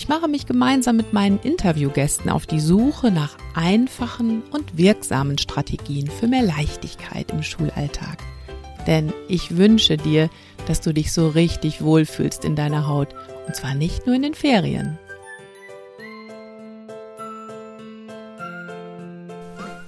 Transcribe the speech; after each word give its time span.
ich 0.00 0.08
mache 0.08 0.28
mich 0.28 0.46
gemeinsam 0.46 0.96
mit 0.96 1.12
meinen 1.12 1.38
Interviewgästen 1.40 2.30
auf 2.30 2.46
die 2.46 2.58
Suche 2.58 3.10
nach 3.10 3.36
einfachen 3.54 4.42
und 4.50 4.78
wirksamen 4.78 5.36
Strategien 5.36 6.06
für 6.06 6.26
mehr 6.26 6.42
Leichtigkeit 6.42 7.30
im 7.32 7.42
Schulalltag. 7.42 8.16
Denn 8.86 9.12
ich 9.28 9.58
wünsche 9.58 9.98
dir, 9.98 10.30
dass 10.66 10.80
du 10.80 10.94
dich 10.94 11.12
so 11.12 11.28
richtig 11.28 11.84
wohlfühlst 11.84 12.46
in 12.46 12.56
deiner 12.56 12.88
Haut 12.88 13.08
und 13.46 13.54
zwar 13.54 13.74
nicht 13.74 14.06
nur 14.06 14.16
in 14.16 14.22
den 14.22 14.32
Ferien. 14.32 14.98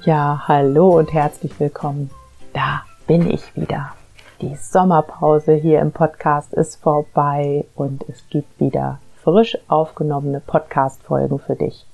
Ja, 0.04 0.42
hallo 0.46 0.98
und 0.98 1.10
herzlich 1.14 1.58
willkommen. 1.58 2.10
Da 2.52 2.82
bin 3.06 3.30
ich 3.30 3.56
wieder. 3.56 3.94
Die 4.42 4.56
Sommerpause 4.56 5.54
hier 5.54 5.80
im 5.80 5.90
Podcast 5.90 6.52
ist 6.52 6.82
vorbei 6.82 7.64
und 7.74 8.04
es 8.10 8.28
gibt 8.28 8.60
wieder 8.60 8.98
frisch 9.22 9.56
aufgenommene 9.68 10.40
Podcast-Folgen 10.40 11.38
für 11.38 11.54
dich. 11.54 11.86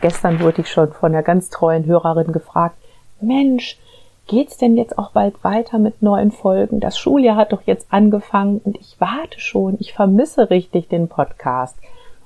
Gestern 0.00 0.40
wurde 0.40 0.62
ich 0.62 0.70
schon 0.70 0.92
von 0.92 1.12
einer 1.12 1.22
ganz 1.22 1.50
treuen 1.50 1.84
Hörerin 1.84 2.32
gefragt, 2.32 2.76
Mensch, 3.20 3.78
geht's 4.26 4.56
denn 4.56 4.76
jetzt 4.76 4.98
auch 4.98 5.10
bald 5.10 5.44
weiter 5.44 5.78
mit 5.78 6.02
neuen 6.02 6.30
Folgen? 6.30 6.80
Das 6.80 6.98
Schuljahr 6.98 7.36
hat 7.36 7.52
doch 7.52 7.62
jetzt 7.66 7.86
angefangen 7.90 8.60
und 8.64 8.78
ich 8.78 8.96
warte 8.98 9.40
schon, 9.40 9.76
ich 9.78 9.92
vermisse 9.92 10.50
richtig 10.50 10.88
den 10.88 11.08
Podcast. 11.08 11.76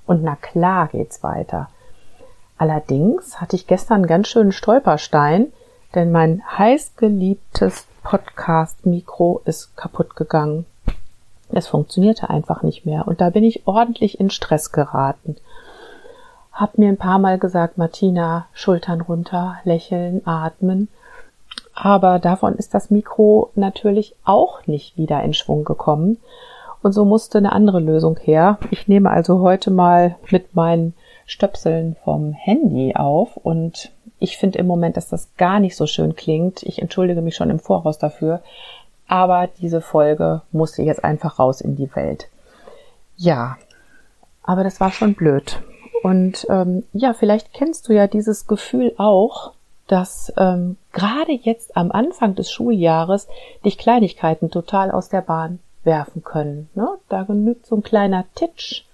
Und 0.06 0.22
na 0.22 0.36
klar 0.36 0.88
geht's 0.88 1.22
weiter. 1.22 1.68
Allerdings 2.56 3.40
hatte 3.40 3.56
ich 3.56 3.66
gestern 3.66 3.96
einen 3.96 4.06
ganz 4.06 4.28
schönen 4.28 4.52
Stolperstein, 4.52 5.52
denn 5.94 6.12
mein 6.12 6.42
heißgeliebtes 6.58 7.86
Podcast-Mikro 8.02 9.42
ist 9.44 9.76
kaputt 9.76 10.16
gegangen. 10.16 10.64
Es 11.50 11.66
funktionierte 11.66 12.30
einfach 12.30 12.62
nicht 12.62 12.84
mehr 12.84 13.08
und 13.08 13.20
da 13.20 13.30
bin 13.30 13.44
ich 13.44 13.66
ordentlich 13.66 14.20
in 14.20 14.30
Stress 14.30 14.72
geraten. 14.72 15.36
Hab 16.52 16.76
mir 16.76 16.88
ein 16.88 16.96
paar 16.96 17.18
Mal 17.18 17.38
gesagt, 17.38 17.78
Martina, 17.78 18.46
Schultern 18.52 19.00
runter, 19.00 19.56
lächeln, 19.64 20.26
atmen. 20.26 20.88
Aber 21.72 22.18
davon 22.18 22.56
ist 22.56 22.74
das 22.74 22.90
Mikro 22.90 23.50
natürlich 23.54 24.16
auch 24.24 24.66
nicht 24.66 24.96
wieder 24.96 25.22
in 25.22 25.34
Schwung 25.34 25.64
gekommen. 25.64 26.18
Und 26.82 26.92
so 26.92 27.04
musste 27.04 27.38
eine 27.38 27.52
andere 27.52 27.80
Lösung 27.80 28.18
her. 28.18 28.58
Ich 28.70 28.88
nehme 28.88 29.10
also 29.10 29.40
heute 29.40 29.70
mal 29.70 30.16
mit 30.30 30.54
meinen 30.54 30.94
Stöpseln 31.26 31.96
vom 32.04 32.32
Handy 32.32 32.94
auf 32.96 33.36
und 33.36 33.92
ich 34.18 34.36
finde 34.36 34.58
im 34.58 34.66
Moment, 34.66 34.96
dass 34.96 35.08
das 35.08 35.36
gar 35.36 35.60
nicht 35.60 35.76
so 35.76 35.86
schön 35.86 36.16
klingt. 36.16 36.62
Ich 36.64 36.82
entschuldige 36.82 37.20
mich 37.20 37.36
schon 37.36 37.50
im 37.50 37.60
Voraus 37.60 37.98
dafür 37.98 38.40
aber 39.08 39.48
diese 39.58 39.80
Folge 39.80 40.42
musste 40.52 40.82
jetzt 40.82 41.02
einfach 41.02 41.38
raus 41.38 41.60
in 41.60 41.74
die 41.74 41.94
Welt. 41.96 42.28
Ja, 43.16 43.56
aber 44.42 44.62
das 44.62 44.80
war 44.80 44.92
schon 44.92 45.14
blöd. 45.14 45.60
Und 46.02 46.46
ähm, 46.48 46.84
ja, 46.92 47.12
vielleicht 47.14 47.52
kennst 47.52 47.88
du 47.88 47.92
ja 47.92 48.06
dieses 48.06 48.46
Gefühl 48.46 48.94
auch, 48.98 49.52
dass 49.88 50.32
ähm, 50.36 50.76
gerade 50.92 51.32
jetzt 51.32 51.76
am 51.76 51.90
Anfang 51.90 52.34
des 52.34 52.52
Schuljahres 52.52 53.26
dich 53.64 53.78
Kleinigkeiten 53.78 54.50
total 54.50 54.90
aus 54.90 55.08
der 55.08 55.22
Bahn 55.22 55.58
werfen 55.82 56.22
können. 56.22 56.68
Ne? 56.74 56.88
Da 57.08 57.22
genügt 57.22 57.66
so 57.66 57.76
ein 57.76 57.82
kleiner 57.82 58.26
Titsch 58.34 58.84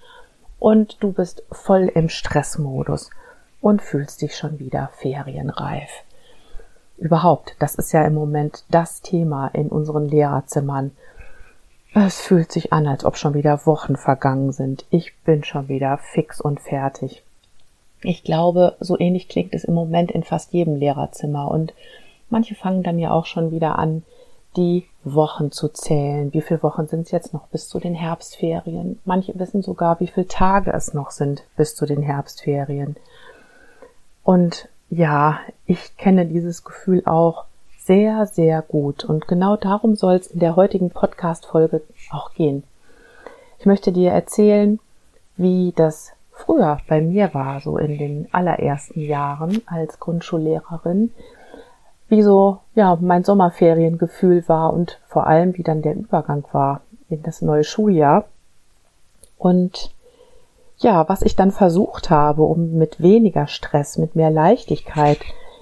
und 0.58 1.02
du 1.02 1.12
bist 1.12 1.42
voll 1.50 1.90
im 1.94 2.08
Stressmodus 2.08 3.10
und 3.60 3.82
fühlst 3.82 4.22
dich 4.22 4.36
schon 4.36 4.60
wieder 4.60 4.90
ferienreif 4.94 5.90
überhaupt, 6.96 7.56
das 7.58 7.74
ist 7.74 7.92
ja 7.92 8.04
im 8.04 8.14
Moment 8.14 8.64
das 8.70 9.02
Thema 9.02 9.48
in 9.48 9.68
unseren 9.68 10.08
Lehrerzimmern. 10.08 10.92
Es 11.94 12.20
fühlt 12.20 12.50
sich 12.50 12.72
an, 12.72 12.86
als 12.86 13.04
ob 13.04 13.16
schon 13.16 13.34
wieder 13.34 13.66
Wochen 13.66 13.96
vergangen 13.96 14.52
sind. 14.52 14.84
Ich 14.90 15.14
bin 15.24 15.44
schon 15.44 15.68
wieder 15.68 15.98
fix 15.98 16.40
und 16.40 16.60
fertig. 16.60 17.22
Ich 18.02 18.24
glaube, 18.24 18.76
so 18.80 18.98
ähnlich 18.98 19.28
klingt 19.28 19.54
es 19.54 19.64
im 19.64 19.74
Moment 19.74 20.10
in 20.10 20.24
fast 20.24 20.52
jedem 20.52 20.76
Lehrerzimmer 20.76 21.50
und 21.50 21.72
manche 22.30 22.54
fangen 22.54 22.82
dann 22.82 22.98
ja 22.98 23.12
auch 23.12 23.26
schon 23.26 23.50
wieder 23.50 23.78
an, 23.78 24.02
die 24.56 24.86
Wochen 25.04 25.50
zu 25.50 25.68
zählen. 25.68 26.32
Wie 26.32 26.40
viele 26.40 26.62
Wochen 26.62 26.86
sind 26.86 27.02
es 27.02 27.10
jetzt 27.10 27.32
noch 27.32 27.46
bis 27.48 27.68
zu 27.68 27.80
den 27.80 27.94
Herbstferien? 27.94 29.00
Manche 29.04 29.38
wissen 29.38 29.62
sogar, 29.62 30.00
wie 30.00 30.06
viele 30.06 30.28
Tage 30.28 30.72
es 30.72 30.94
noch 30.94 31.10
sind 31.10 31.44
bis 31.56 31.74
zu 31.74 31.86
den 31.86 32.02
Herbstferien. 32.02 32.96
Und 34.22 34.68
ja, 34.96 35.40
ich 35.66 35.96
kenne 35.96 36.26
dieses 36.26 36.64
Gefühl 36.64 37.02
auch 37.04 37.44
sehr, 37.78 38.26
sehr 38.26 38.62
gut. 38.62 39.04
Und 39.04 39.28
genau 39.28 39.56
darum 39.56 39.96
soll 39.96 40.14
es 40.14 40.28
in 40.28 40.40
der 40.40 40.56
heutigen 40.56 40.90
Podcast-Folge 40.90 41.82
auch 42.10 42.32
gehen. 42.34 42.62
Ich 43.58 43.66
möchte 43.66 43.92
dir 43.92 44.12
erzählen, 44.12 44.78
wie 45.36 45.72
das 45.76 46.12
früher 46.30 46.78
bei 46.88 47.00
mir 47.00 47.34
war, 47.34 47.60
so 47.60 47.76
in 47.76 47.98
den 47.98 48.28
allerersten 48.32 49.00
Jahren 49.00 49.62
als 49.66 50.00
Grundschullehrerin, 50.00 51.12
wie 52.08 52.22
so, 52.22 52.58
ja, 52.74 52.96
mein 53.00 53.24
Sommerferiengefühl 53.24 54.44
war 54.48 54.72
und 54.72 55.00
vor 55.08 55.26
allem, 55.26 55.56
wie 55.56 55.62
dann 55.62 55.82
der 55.82 55.96
Übergang 55.96 56.44
war 56.52 56.82
in 57.08 57.22
das 57.22 57.42
neue 57.42 57.64
Schuljahr. 57.64 58.24
Und 59.38 59.93
ja, 60.84 61.08
was 61.08 61.22
ich 61.22 61.34
dann 61.34 61.50
versucht 61.50 62.10
habe, 62.10 62.42
um 62.42 62.74
mit 62.74 63.00
weniger 63.00 63.46
Stress, 63.46 63.96
mit 63.96 64.16
mehr 64.16 64.30
Leichtigkeit 64.30 65.18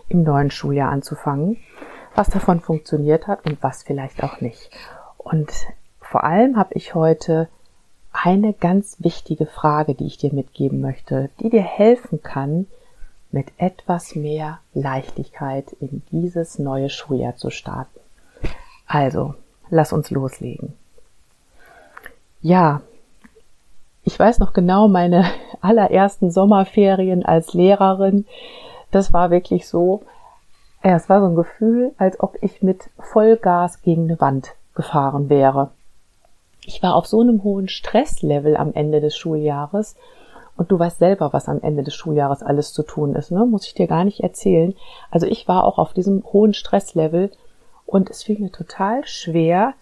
im 0.08 0.24
neuen 0.24 0.50
Schuljahr 0.50 0.90
anzufangen, 0.90 1.58
was 2.16 2.28
davon 2.28 2.60
funktioniert 2.60 3.28
hat 3.28 3.46
und 3.46 3.62
was 3.62 3.84
vielleicht 3.84 4.24
auch 4.24 4.40
nicht. 4.40 4.70
Und 5.16 5.52
vor 6.00 6.24
allem 6.24 6.56
habe 6.56 6.74
ich 6.74 6.96
heute 6.96 7.48
eine 8.12 8.52
ganz 8.52 8.96
wichtige 8.98 9.46
Frage, 9.46 9.94
die 9.94 10.06
ich 10.06 10.18
dir 10.18 10.34
mitgeben 10.34 10.80
möchte, 10.80 11.30
die 11.40 11.50
dir 11.50 11.62
helfen 11.62 12.22
kann, 12.22 12.66
mit 13.30 13.46
etwas 13.58 14.16
mehr 14.16 14.58
Leichtigkeit 14.74 15.72
in 15.80 16.02
dieses 16.10 16.58
neue 16.58 16.90
Schuljahr 16.90 17.36
zu 17.36 17.50
starten. 17.50 18.00
Also, 18.86 19.36
lass 19.70 19.92
uns 19.92 20.10
loslegen. 20.10 20.74
Ja, 22.42 22.82
ich 24.04 24.18
weiß 24.18 24.38
noch 24.38 24.52
genau 24.52 24.88
meine 24.88 25.24
allerersten 25.60 26.30
Sommerferien 26.30 27.24
als 27.24 27.54
Lehrerin. 27.54 28.26
Das 28.90 29.12
war 29.12 29.30
wirklich 29.30 29.68
so, 29.68 30.02
ja, 30.84 30.96
es 30.96 31.08
war 31.08 31.20
so 31.20 31.26
ein 31.26 31.36
Gefühl, 31.36 31.92
als 31.98 32.18
ob 32.20 32.36
ich 32.42 32.62
mit 32.62 32.90
Vollgas 32.98 33.82
gegen 33.82 34.04
eine 34.04 34.20
Wand 34.20 34.54
gefahren 34.74 35.28
wäre. 35.28 35.70
Ich 36.64 36.82
war 36.82 36.94
auf 36.94 37.06
so 37.06 37.20
einem 37.20 37.42
hohen 37.42 37.68
Stresslevel 37.68 38.56
am 38.56 38.72
Ende 38.72 39.00
des 39.00 39.16
Schuljahres 39.16 39.96
und 40.56 40.70
du 40.70 40.78
weißt 40.78 40.98
selber, 40.98 41.32
was 41.32 41.48
am 41.48 41.60
Ende 41.62 41.82
des 41.82 41.94
Schuljahres 41.94 42.42
alles 42.42 42.72
zu 42.72 42.82
tun 42.82 43.14
ist, 43.14 43.30
ne? 43.30 43.46
Muss 43.46 43.66
ich 43.66 43.74
dir 43.74 43.86
gar 43.86 44.04
nicht 44.04 44.20
erzählen. 44.20 44.74
Also 45.10 45.26
ich 45.26 45.48
war 45.48 45.64
auch 45.64 45.78
auf 45.78 45.92
diesem 45.92 46.22
hohen 46.32 46.54
Stresslevel 46.54 47.30
und 47.86 48.10
es 48.10 48.22
fiel 48.22 48.38
mir 48.38 48.52
total 48.52 49.04
schwer, 49.06 49.74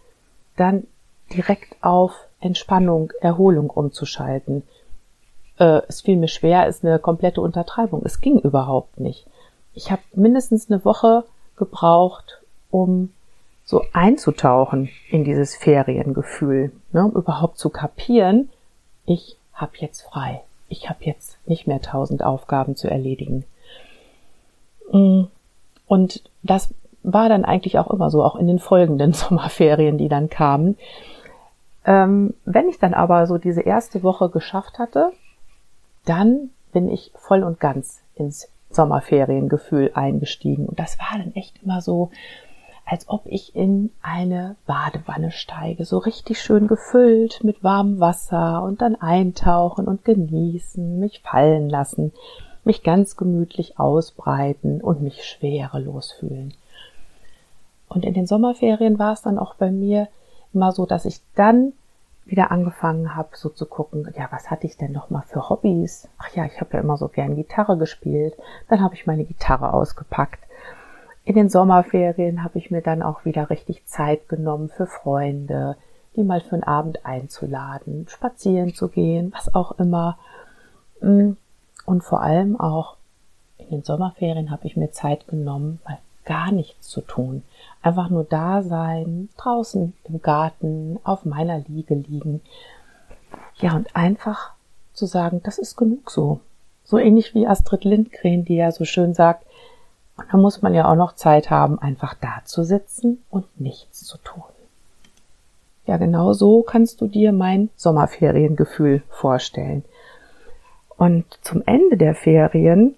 dann 0.57 0.87
direkt 1.33 1.77
auf 1.83 2.15
Entspannung, 2.41 3.13
Erholung 3.21 3.71
umzuschalten. 3.71 4.63
Äh, 5.59 5.83
es 5.89 6.01
fiel 6.01 6.17
mir 6.17 6.29
schwer, 6.29 6.67
ist 6.67 6.85
eine 6.85 6.99
komplette 6.99 7.41
Untertreibung. 7.41 8.03
Es 8.05 8.21
ging 8.21 8.39
überhaupt 8.39 8.99
nicht. 9.01 9.27
Ich 9.75 9.91
habe 9.91 10.03
mindestens 10.15 10.71
eine 10.71 10.85
Woche 10.85 11.25
gebraucht, 11.57 12.41
um 12.71 13.11
so 13.65 13.85
einzutauchen 13.93 14.89
in 15.11 15.25
dieses 15.25 15.55
Feriengefühl, 15.55 16.73
ne, 16.93 17.05
um 17.05 17.13
überhaupt 17.13 17.59
zu 17.59 17.71
kapieren, 17.71 18.49
ich 19.07 19.37
habe 19.53 19.73
jetzt 19.77 20.03
frei. 20.03 20.43
Ich 20.69 20.89
habe 20.89 21.05
jetzt 21.05 21.39
nicht 21.47 21.67
mehr 21.67 21.81
tausend 21.81 22.25
Aufgaben 22.25 22.77
zu 22.77 22.89
erledigen. 22.89 23.45
Mm. 24.93 25.25
Und 25.87 26.23
das 26.43 26.73
war 27.03 27.29
dann 27.29 27.45
eigentlich 27.45 27.79
auch 27.79 27.91
immer 27.91 28.11
so, 28.11 28.23
auch 28.23 28.37
in 28.37 28.47
den 28.47 28.59
folgenden 28.59 29.13
Sommerferien, 29.15 29.99
die 29.99 30.09
dann 30.09 30.31
kamen. 30.31 30.77
Ähm, 31.85 32.35
wenn 32.45 32.69
ich 32.69 32.79
dann 32.79 32.95
aber 32.95 33.27
so 33.27 33.39
diese 33.39 33.63
erste 33.63 34.03
Woche 34.03 34.29
geschafft 34.29 34.79
hatte, 34.79 35.13
dann 36.05 36.51
bin 36.73 36.89
ich 36.89 37.13
voll 37.15 37.43
und 37.43 37.61
ganz 37.61 38.03
ins 38.15 38.49
Sommerferiengefühl 38.71 39.91
eingestiegen. 39.95 40.67
Und 40.67 40.79
das 40.79 40.99
war 40.99 41.19
dann 41.19 41.35
echt 41.35 41.63
immer 41.63 41.81
so, 41.81 42.11
als 42.85 43.09
ob 43.09 43.23
ich 43.27 43.55
in 43.55 43.91
eine 44.03 44.57
Badewanne 44.67 45.31
steige, 45.31 45.85
so 45.85 45.99
richtig 45.99 46.43
schön 46.43 46.67
gefüllt 46.67 47.43
mit 47.45 47.63
warmem 47.63 48.01
Wasser 48.01 48.63
und 48.63 48.83
dann 48.83 48.97
eintauchen 48.97 49.87
und 49.87 50.05
genießen, 50.05 50.99
mich 50.99 51.21
fallen 51.21 51.69
lassen. 51.71 52.13
mich 52.65 52.83
ganz 52.83 53.17
gemütlich 53.17 53.79
ausbreiten 53.79 54.81
und 54.81 55.01
mich 55.03 55.25
schwerelos 55.25 56.13
fühlen. 56.13 56.53
Und 57.89 58.05
in 58.05 58.15
den 58.15 58.27
Sommerferien 58.27 58.99
war 58.99 59.13
es 59.15 59.23
dann 59.23 59.39
auch 59.39 59.55
bei 59.55 59.71
mir 59.71 60.09
immer 60.53 60.73
so, 60.73 60.87
dass 60.87 61.05
ich 61.05 61.21
dann 61.35 61.73
wieder 62.27 62.51
angefangen 62.51 63.17
habe, 63.17 63.31
so 63.35 63.49
zu 63.49 63.67
gucken, 63.67 64.13
ja, 64.17 64.29
was 64.31 64.51
hatte 64.51 64.67
ich 64.67 64.77
denn 64.77 64.93
noch 64.93 65.11
mal 65.11 65.23
für 65.27 65.49
Hobbys? 65.49 66.09
Ach 66.19 66.29
ja, 66.35 66.45
ich 66.45 66.61
habe 66.61 66.75
ja 66.75 66.81
immer 66.81 66.97
so 66.97 67.09
gern 67.09 67.35
Gitarre 67.35 67.77
gespielt. 67.77 68.35
Dann 68.69 68.81
habe 68.81 68.95
ich 68.95 69.07
meine 69.07 69.25
Gitarre 69.25 69.73
ausgepackt. 69.75 70.41
In 71.25 71.35
den 71.35 71.49
Sommerferien 71.49 72.45
habe 72.45 72.59
ich 72.59 72.71
mir 72.71 72.83
dann 72.83 73.03
auch 73.03 73.25
wieder 73.25 73.51
richtig 73.51 73.87
Zeit 73.87 74.29
genommen 74.29 74.69
für 74.69 74.87
Freunde, 74.87 75.77
die 76.17 76.23
mal 76.23 76.41
für 76.41 76.55
einen 76.55 76.65
Abend 76.65 77.05
einzuladen, 77.05 78.07
spazieren 78.09 78.75
zu 78.75 78.89
gehen, 78.89 79.33
was 79.35 79.55
auch 79.55 79.79
immer. 79.79 80.19
Mm, 81.01 81.33
und 81.85 82.03
vor 82.03 82.23
allem 82.23 82.59
auch 82.59 82.97
in 83.59 83.71
den 83.71 83.83
Sommerferien 83.83 84.51
habe 84.51 84.67
ich 84.67 84.77
mir 84.77 84.91
Zeit 84.93 85.29
genommen, 85.29 85.81
mal 85.85 85.99
gar 86.25 86.53
nichts 86.53 86.89
zu 86.89 87.01
tun. 87.01 87.43
Einfach 87.83 88.11
nur 88.11 88.25
da 88.25 88.63
sein, 88.63 89.29
draußen 89.37 89.95
im 90.05 90.23
Garten, 90.23 90.99
auf 91.05 91.25
meiner 91.25 91.61
Liege 91.61 91.95
liegen. 91.95 92.41
Ja, 93.57 93.75
und 93.75 93.95
einfach 93.97 94.53
zu 94.93 95.07
sagen, 95.07 95.41
das 95.43 95.59
ist 95.59 95.77
genug 95.77 96.11
so. 96.11 96.41
So 96.85 96.99
ähnlich 96.99 97.35
wie 97.35 97.47
Astrid 97.47 97.85
Lindgren, 97.85 98.45
die 98.45 98.57
ja 98.57 98.73
so 98.73 98.85
schön 98.85 99.15
sagt, 99.15 99.47
da 100.31 100.37
muss 100.37 100.61
man 100.61 100.75
ja 100.75 100.91
auch 100.91 100.97
noch 100.97 101.15
Zeit 101.15 101.51
haben, 101.51 101.79
einfach 101.79 102.15
da 102.15 102.43
zu 102.45 102.65
sitzen 102.65 103.23
und 103.31 103.61
nichts 103.61 104.05
zu 104.05 104.19
tun. 104.19 104.43
Ja, 105.87 105.97
genau 105.97 106.33
so 106.33 106.63
kannst 106.63 107.01
du 107.01 107.07
dir 107.07 107.33
mein 107.33 107.71
Sommerferiengefühl 107.77 109.03
vorstellen. 109.09 109.85
Und 110.97 111.25
zum 111.43 111.63
Ende 111.65 111.97
der 111.97 112.15
Ferien, 112.15 112.95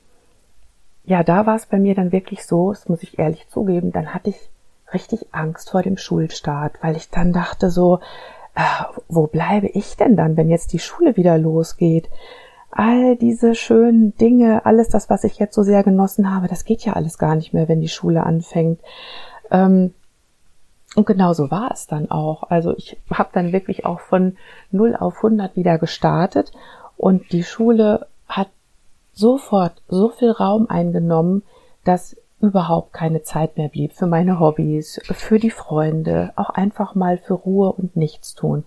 ja, 1.04 1.22
da 1.22 1.46
war 1.46 1.56
es 1.56 1.66
bei 1.66 1.78
mir 1.78 1.94
dann 1.94 2.12
wirklich 2.12 2.46
so, 2.46 2.70
das 2.72 2.88
muss 2.88 3.02
ich 3.02 3.19
ehrlich 3.19 3.49
zugeben, 3.49 3.93
dann 3.93 4.14
hatte 4.14 4.31
ich 4.31 4.37
richtig 4.94 5.26
Angst 5.32 5.70
vor 5.70 5.82
dem 5.82 5.96
Schulstart, 5.96 6.75
weil 6.82 6.96
ich 6.96 7.10
dann 7.10 7.32
dachte 7.32 7.70
so, 7.70 8.00
äh, 8.54 8.84
wo 9.08 9.26
bleibe 9.26 9.69
ich 9.69 9.96
denn 9.96 10.16
dann, 10.16 10.37
wenn 10.37 10.50
jetzt 10.50 10.72
die 10.72 10.78
Schule 10.78 11.16
wieder 11.16 11.38
losgeht? 11.38 12.08
All 12.70 13.16
diese 13.16 13.54
schönen 13.54 14.16
Dinge, 14.16 14.64
alles 14.64 14.88
das, 14.88 15.10
was 15.10 15.25
ich 15.25 15.38
jetzt 15.38 15.54
so 15.54 15.62
sehr 15.62 15.82
genossen 15.82 16.34
habe, 16.34 16.49
das 16.49 16.64
geht 16.64 16.84
ja 16.84 16.94
alles 16.94 17.19
gar 17.19 17.34
nicht 17.34 17.52
mehr, 17.52 17.69
wenn 17.69 17.81
die 17.81 17.88
Schule 17.88 18.25
anfängt. 18.25 18.81
Ähm, 19.50 19.93
und 20.94 21.06
genau 21.06 21.32
so 21.32 21.50
war 21.50 21.70
es 21.72 21.87
dann 21.87 22.10
auch. 22.10 22.44
Also 22.50 22.76
ich 22.76 22.98
habe 23.10 23.31
dann 23.32 23.52
wirklich 23.52 23.87
auch 23.87 24.00
von 24.00 24.37
0 24.70 24.96
auf 24.96 25.16
100 25.16 25.56
wieder 25.56 25.78
gestartet 25.78 26.52
und 26.96 27.32
die 27.32 27.44
Schule 27.44 28.06
sofort 29.12 29.82
so 29.88 30.08
viel 30.08 30.30
Raum 30.30 30.68
eingenommen, 30.68 31.42
dass 31.84 32.16
überhaupt 32.40 32.92
keine 32.92 33.22
Zeit 33.22 33.56
mehr 33.56 33.68
blieb 33.68 33.92
für 33.92 34.06
meine 34.06 34.40
Hobbys, 34.40 35.00
für 35.04 35.38
die 35.38 35.50
Freunde, 35.50 36.32
auch 36.36 36.50
einfach 36.50 36.94
mal 36.94 37.18
für 37.18 37.34
Ruhe 37.34 37.72
und 37.72 37.96
nichts 37.96 38.34
tun. 38.34 38.64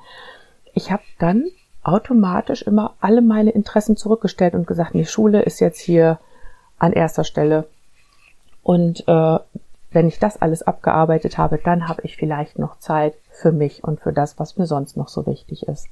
Ich 0.74 0.92
habe 0.92 1.04
dann 1.20 1.46
automatisch 1.84 2.62
immer 2.62 2.96
alle 3.00 3.22
meine 3.22 3.52
Interessen 3.52 3.98
zurückgestellt 3.98 4.56
und 4.56 4.66
gesagt, 4.66 4.94
die 4.94 5.06
Schule 5.06 5.42
ist 5.42 5.60
jetzt 5.60 5.80
hier 5.80 6.20
an 6.80 6.94
erster 6.94 7.24
Stelle. 7.24 7.68
Und 8.64 9.08
äh, 9.08 9.40
wenn 9.92 10.08
ich 10.08 10.20
das 10.20 10.42
alles 10.42 10.64
abgearbeitet 10.64 11.38
habe, 11.38 11.58
dann 11.58 11.88
habe 11.88 12.02
ich 12.04 12.18
vielleicht 12.18 12.58
noch 12.58 12.80
Zeit 12.80 13.14
für 13.30 13.52
mich 13.52 13.84
und 13.84 14.02
für 14.02 14.12
das, 14.12 14.40
was 14.40 14.58
mir 14.58 14.66
sonst 14.66 14.98
noch 14.98 15.08
so 15.08 15.26
wichtig 15.26 15.68
ist. 15.68 15.88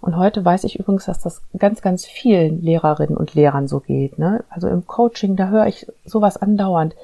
Und 0.00 0.16
heute 0.16 0.44
weiß 0.44 0.64
ich 0.64 0.78
übrigens, 0.78 1.06
dass 1.06 1.20
das 1.20 1.42
ganz, 1.58 1.82
ganz 1.82 2.06
vielen 2.06 2.62
Lehrerinnen 2.62 3.16
und 3.16 3.34
Lehrern 3.34 3.66
so 3.66 3.80
geht. 3.80 4.18
Ne? 4.18 4.44
Also 4.48 4.68
im 4.68 4.86
Coaching, 4.86 5.36
da 5.36 5.48
höre 5.48 5.66
ich 5.66 5.86
sowas 6.04 6.36
andauernd, 6.36 6.94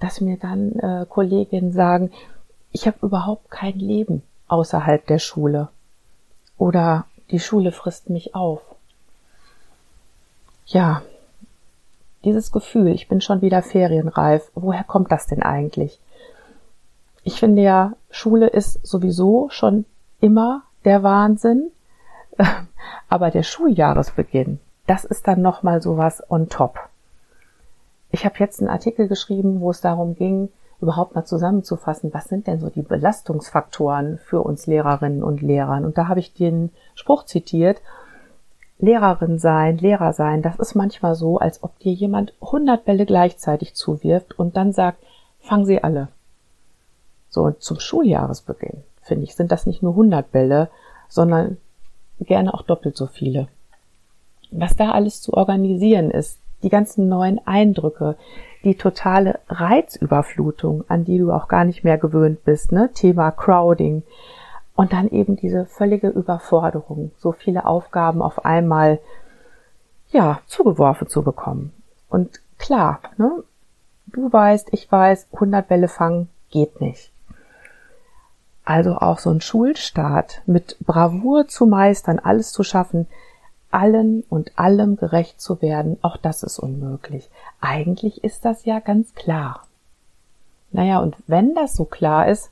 dass 0.00 0.20
mir 0.20 0.36
dann 0.36 0.72
äh, 0.78 1.06
Kolleginnen 1.08 1.72
sagen, 1.72 2.12
ich 2.72 2.86
habe 2.86 2.98
überhaupt 3.02 3.50
kein 3.50 3.78
Leben 3.78 4.22
außerhalb 4.48 5.06
der 5.06 5.18
Schule. 5.18 5.68
Oder 6.58 7.06
die 7.30 7.40
Schule 7.40 7.72
frisst 7.72 8.10
mich 8.10 8.34
auf. 8.34 8.60
Ja, 10.66 11.02
dieses 12.24 12.50
Gefühl, 12.52 12.88
ich 12.88 13.08
bin 13.08 13.20
schon 13.20 13.40
wieder 13.40 13.62
ferienreif, 13.62 14.50
woher 14.54 14.84
kommt 14.84 15.12
das 15.12 15.26
denn 15.26 15.42
eigentlich? 15.42 16.00
Ich 17.22 17.40
finde 17.40 17.62
ja, 17.62 17.92
Schule 18.10 18.48
ist 18.48 18.86
sowieso 18.86 19.48
schon 19.50 19.84
immer 20.20 20.62
der 20.84 21.02
Wahnsinn. 21.02 21.70
Aber 23.08 23.30
der 23.30 23.42
Schuljahresbeginn, 23.42 24.60
das 24.86 25.04
ist 25.04 25.26
dann 25.26 25.42
nochmal 25.42 25.82
sowas 25.82 26.22
on 26.30 26.48
top. 26.48 26.78
Ich 28.10 28.24
habe 28.24 28.36
jetzt 28.38 28.60
einen 28.60 28.70
Artikel 28.70 29.08
geschrieben, 29.08 29.60
wo 29.60 29.70
es 29.70 29.80
darum 29.80 30.14
ging, 30.14 30.48
überhaupt 30.80 31.14
mal 31.14 31.24
zusammenzufassen, 31.24 32.12
was 32.12 32.26
sind 32.26 32.46
denn 32.46 32.60
so 32.60 32.68
die 32.68 32.82
Belastungsfaktoren 32.82 34.18
für 34.18 34.42
uns 34.42 34.66
Lehrerinnen 34.66 35.22
und 35.22 35.42
Lehrern. 35.42 35.84
Und 35.84 35.98
da 35.98 36.08
habe 36.08 36.20
ich 36.20 36.34
den 36.34 36.70
Spruch 36.94 37.24
zitiert, 37.24 37.80
Lehrerin 38.78 39.38
sein, 39.38 39.78
Lehrer 39.78 40.12
sein, 40.12 40.42
das 40.42 40.58
ist 40.58 40.74
manchmal 40.74 41.14
so, 41.14 41.38
als 41.38 41.62
ob 41.62 41.78
dir 41.78 41.92
jemand 41.92 42.34
100 42.42 42.84
Bälle 42.84 43.06
gleichzeitig 43.06 43.74
zuwirft 43.74 44.38
und 44.38 44.56
dann 44.56 44.72
sagt, 44.72 44.98
fang 45.40 45.64
sie 45.64 45.82
alle. 45.82 46.08
So, 47.30 47.44
und 47.44 47.62
zum 47.62 47.80
Schuljahresbeginn, 47.80 48.84
finde 49.00 49.24
ich, 49.24 49.34
sind 49.34 49.50
das 49.50 49.66
nicht 49.66 49.82
nur 49.82 49.92
100 49.92 50.30
Bälle, 50.30 50.68
sondern 51.08 51.56
gerne 52.20 52.54
auch 52.54 52.62
doppelt 52.62 52.96
so 52.96 53.06
viele. 53.06 53.48
Was 54.50 54.76
da 54.76 54.92
alles 54.92 55.20
zu 55.20 55.34
organisieren 55.34 56.10
ist, 56.10 56.38
die 56.62 56.68
ganzen 56.68 57.08
neuen 57.08 57.44
Eindrücke, 57.46 58.16
die 58.64 58.74
totale 58.74 59.40
Reizüberflutung, 59.48 60.84
an 60.88 61.04
die 61.04 61.18
du 61.18 61.32
auch 61.32 61.48
gar 61.48 61.64
nicht 61.64 61.84
mehr 61.84 61.98
gewöhnt 61.98 62.44
bist, 62.44 62.72
ne? 62.72 62.90
Thema 62.92 63.30
Crowding. 63.30 64.02
Und 64.74 64.92
dann 64.92 65.08
eben 65.08 65.36
diese 65.36 65.66
völlige 65.66 66.08
Überforderung, 66.08 67.12
so 67.18 67.32
viele 67.32 67.64
Aufgaben 67.66 68.20
auf 68.22 68.44
einmal, 68.44 68.98
ja, 70.10 70.40
zugeworfen 70.46 71.08
zu 71.08 71.22
bekommen. 71.22 71.72
Und 72.08 72.40
klar, 72.58 73.00
ne? 73.16 73.42
Du 74.06 74.32
weißt, 74.32 74.68
ich 74.72 74.90
weiß, 74.90 75.28
100 75.32 75.68
Bälle 75.68 75.88
fangen 75.88 76.28
geht 76.50 76.80
nicht. 76.80 77.10
Also 78.66 78.96
auch 78.96 79.20
so 79.20 79.30
ein 79.30 79.40
Schulstart 79.40 80.42
mit 80.44 80.76
Bravour 80.80 81.46
zu 81.46 81.66
meistern, 81.66 82.18
alles 82.18 82.50
zu 82.50 82.64
schaffen, 82.64 83.06
allen 83.70 84.24
und 84.28 84.58
allem 84.58 84.96
gerecht 84.96 85.40
zu 85.40 85.62
werden, 85.62 85.98
auch 86.02 86.16
das 86.16 86.42
ist 86.42 86.58
unmöglich. 86.58 87.30
Eigentlich 87.60 88.24
ist 88.24 88.44
das 88.44 88.64
ja 88.64 88.80
ganz 88.80 89.14
klar. 89.14 89.66
Naja, 90.72 90.98
und 90.98 91.16
wenn 91.28 91.54
das 91.54 91.74
so 91.76 91.84
klar 91.84 92.28
ist, 92.28 92.50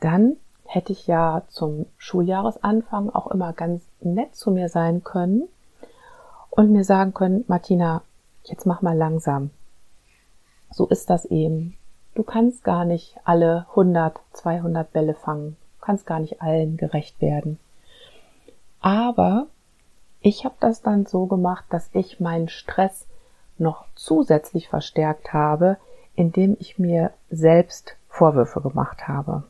dann 0.00 0.36
hätte 0.64 0.92
ich 0.92 1.06
ja 1.06 1.42
zum 1.48 1.84
Schuljahresanfang 1.98 3.10
auch 3.10 3.26
immer 3.30 3.52
ganz 3.52 3.82
nett 4.00 4.34
zu 4.34 4.50
mir 4.50 4.70
sein 4.70 5.04
können 5.04 5.42
und 6.48 6.72
mir 6.72 6.84
sagen 6.84 7.12
können, 7.12 7.44
Martina, 7.48 8.00
jetzt 8.44 8.64
mach 8.64 8.80
mal 8.80 8.96
langsam. 8.96 9.50
So 10.70 10.86
ist 10.86 11.10
das 11.10 11.26
eben. 11.26 11.76
Du 12.14 12.22
kannst 12.22 12.62
gar 12.62 12.84
nicht 12.84 13.16
alle 13.24 13.66
100, 13.70 14.20
200 14.32 14.92
Bälle 14.92 15.14
fangen. 15.14 15.56
Du 15.78 15.86
kannst 15.86 16.06
gar 16.06 16.20
nicht 16.20 16.40
allen 16.40 16.76
gerecht 16.76 17.20
werden. 17.20 17.58
Aber 18.80 19.46
ich 20.20 20.44
habe 20.44 20.54
das 20.60 20.80
dann 20.82 21.06
so 21.06 21.26
gemacht, 21.26 21.64
dass 21.70 21.90
ich 21.92 22.20
meinen 22.20 22.48
Stress 22.48 23.06
noch 23.58 23.84
zusätzlich 23.94 24.68
verstärkt 24.68 25.32
habe, 25.32 25.76
indem 26.14 26.56
ich 26.60 26.78
mir 26.78 27.10
selbst 27.30 27.96
Vorwürfe 28.08 28.60
gemacht 28.60 29.08
habe. 29.08 29.42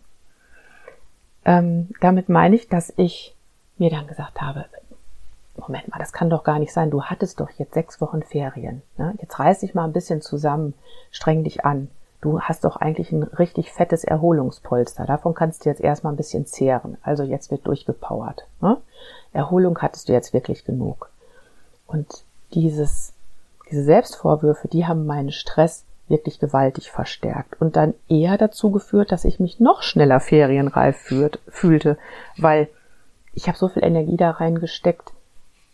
Ähm, 1.44 1.90
damit 2.00 2.28
meine 2.28 2.56
ich, 2.56 2.68
dass 2.68 2.92
ich 2.96 3.36
mir 3.76 3.90
dann 3.90 4.06
gesagt 4.06 4.40
habe, 4.40 4.64
Moment 5.56 5.88
mal, 5.88 5.98
das 5.98 6.12
kann 6.12 6.30
doch 6.30 6.42
gar 6.44 6.58
nicht 6.58 6.72
sein. 6.72 6.90
Du 6.90 7.04
hattest 7.04 7.40
doch 7.40 7.50
jetzt 7.50 7.74
sechs 7.74 8.00
Wochen 8.00 8.22
Ferien. 8.22 8.82
Ne? 8.96 9.14
Jetzt 9.20 9.38
reiß 9.38 9.60
dich 9.60 9.74
mal 9.74 9.84
ein 9.84 9.92
bisschen 9.92 10.22
zusammen, 10.22 10.74
streng 11.10 11.44
dich 11.44 11.64
an 11.64 11.88
du 12.24 12.40
hast 12.40 12.64
doch 12.64 12.76
eigentlich 12.76 13.12
ein 13.12 13.22
richtig 13.22 13.70
fettes 13.70 14.02
Erholungspolster. 14.02 15.04
Davon 15.04 15.34
kannst 15.34 15.64
du 15.64 15.68
jetzt 15.68 15.80
erstmal 15.80 16.12
ein 16.12 16.16
bisschen 16.16 16.46
zehren. 16.46 16.96
Also 17.02 17.22
jetzt 17.22 17.50
wird 17.50 17.66
durchgepowert. 17.66 18.46
Ne? 18.62 18.78
Erholung 19.32 19.78
hattest 19.78 20.08
du 20.08 20.14
jetzt 20.14 20.32
wirklich 20.32 20.64
genug. 20.64 21.10
Und 21.86 22.24
dieses, 22.54 23.12
diese 23.70 23.84
Selbstvorwürfe, 23.84 24.68
die 24.68 24.86
haben 24.86 25.04
meinen 25.04 25.32
Stress 25.32 25.84
wirklich 26.08 26.38
gewaltig 26.38 26.90
verstärkt 26.90 27.60
und 27.60 27.76
dann 27.76 27.94
eher 28.08 28.36
dazu 28.36 28.70
geführt, 28.70 29.10
dass 29.10 29.24
ich 29.24 29.40
mich 29.40 29.60
noch 29.60 29.82
schneller 29.82 30.20
ferienreif 30.20 30.96
führt, 30.96 31.40
fühlte, 31.48 31.96
weil 32.36 32.68
ich 33.32 33.48
habe 33.48 33.56
so 33.56 33.68
viel 33.68 33.82
Energie 33.84 34.16
da 34.16 34.30
reingesteckt, 34.30 35.12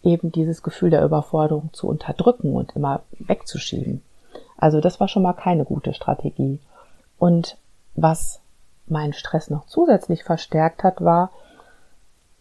eben 0.03 0.31
dieses 0.31 0.63
Gefühl 0.63 0.91
der 0.91 1.05
Überforderung 1.05 1.71
zu 1.73 1.89
unterdrücken 1.89 2.55
und 2.55 2.75
immer 2.77 3.03
wegzuschieben. 3.19 4.03
Also 4.61 4.81
das 4.81 5.01
war 5.01 5.09
schon 5.09 5.23
mal 5.23 5.33
keine 5.33 5.65
gute 5.65 5.95
Strategie. 5.95 6.61
Und 7.19 7.57
was 7.95 8.41
meinen 8.87 9.13
Stress 9.13 9.51
noch 9.51 9.67
zusätzlich 9.67 10.25
verstärkt 10.25 10.85
hat, 10.85 11.03
war, 11.03 11.31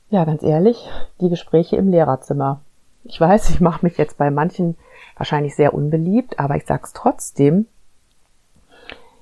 ja, 0.09 0.25
ganz 0.25 0.43
ehrlich, 0.43 0.89
die 1.21 1.29
Gespräche 1.29 1.77
im 1.77 1.89
Lehrerzimmer. 1.89 2.61
Ich 3.03 3.19
weiß, 3.19 3.49
ich 3.51 3.61
mache 3.61 3.85
mich 3.85 3.97
jetzt 3.97 4.17
bei 4.17 4.31
manchen 4.31 4.75
wahrscheinlich 5.15 5.55
sehr 5.55 5.73
unbeliebt, 5.73 6.39
aber 6.39 6.55
ich 6.55 6.65
sag's 6.65 6.93
trotzdem, 6.93 7.67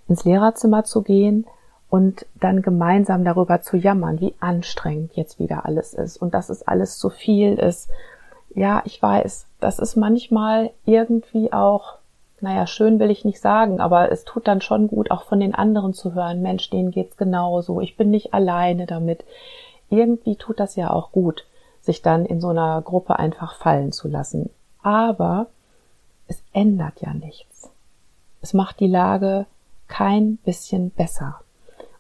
ins 0.07 0.23
Lehrerzimmer 0.23 0.83
zu 0.83 1.01
gehen 1.01 1.45
und 1.89 2.25
dann 2.35 2.61
gemeinsam 2.61 3.23
darüber 3.23 3.61
zu 3.61 3.77
jammern, 3.77 4.19
wie 4.19 4.35
anstrengend 4.39 5.15
jetzt 5.15 5.39
wieder 5.39 5.65
alles 5.65 5.93
ist 5.93 6.17
und 6.17 6.33
dass 6.33 6.49
es 6.49 6.67
alles 6.67 6.97
zu 6.97 7.09
viel 7.09 7.55
ist. 7.55 7.89
Ja, 8.55 8.81
ich 8.85 9.01
weiß, 9.01 9.45
das 9.59 9.79
ist 9.79 9.95
manchmal 9.95 10.71
irgendwie 10.85 11.53
auch, 11.53 11.96
naja, 12.39 12.67
schön 12.67 12.99
will 12.99 13.09
ich 13.09 13.25
nicht 13.25 13.39
sagen, 13.39 13.79
aber 13.79 14.11
es 14.11 14.23
tut 14.23 14.47
dann 14.47 14.61
schon 14.61 14.87
gut, 14.87 15.09
auch 15.11 15.23
von 15.23 15.39
den 15.39 15.55
anderen 15.55 15.93
zu 15.93 16.13
hören, 16.13 16.41
Mensch, 16.41 16.69
denen 16.69 16.91
geht's 16.91 17.17
genauso, 17.17 17.81
ich 17.81 17.97
bin 17.97 18.11
nicht 18.11 18.33
alleine 18.33 18.85
damit. 18.85 19.23
Irgendwie 19.89 20.35
tut 20.35 20.59
das 20.59 20.75
ja 20.75 20.91
auch 20.91 21.11
gut, 21.11 21.45
sich 21.81 22.01
dann 22.01 22.25
in 22.25 22.39
so 22.41 22.49
einer 22.49 22.81
Gruppe 22.81 23.17
einfach 23.17 23.55
fallen 23.55 23.91
zu 23.91 24.07
lassen. 24.07 24.49
Aber 24.83 25.47
es 26.27 26.41
ändert 26.53 27.01
ja 27.01 27.13
nichts. 27.13 27.69
Es 28.41 28.53
macht 28.53 28.79
die 28.79 28.87
Lage 28.87 29.45
kein 29.87 30.37
bisschen 30.37 30.91
besser. 30.91 31.39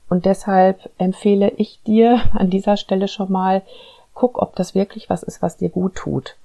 Und 0.09 0.25
deshalb 0.25 0.89
empfehle 0.97 1.49
ich 1.51 1.81
dir 1.83 2.21
an 2.33 2.49
dieser 2.49 2.77
Stelle 2.77 3.07
schon 3.07 3.31
mal, 3.31 3.63
guck, 4.13 4.41
ob 4.41 4.55
das 4.55 4.75
wirklich 4.75 5.09
was 5.09 5.23
ist, 5.23 5.41
was 5.41 5.57
dir 5.57 5.69
gut 5.69 5.95
tut. 5.95 6.35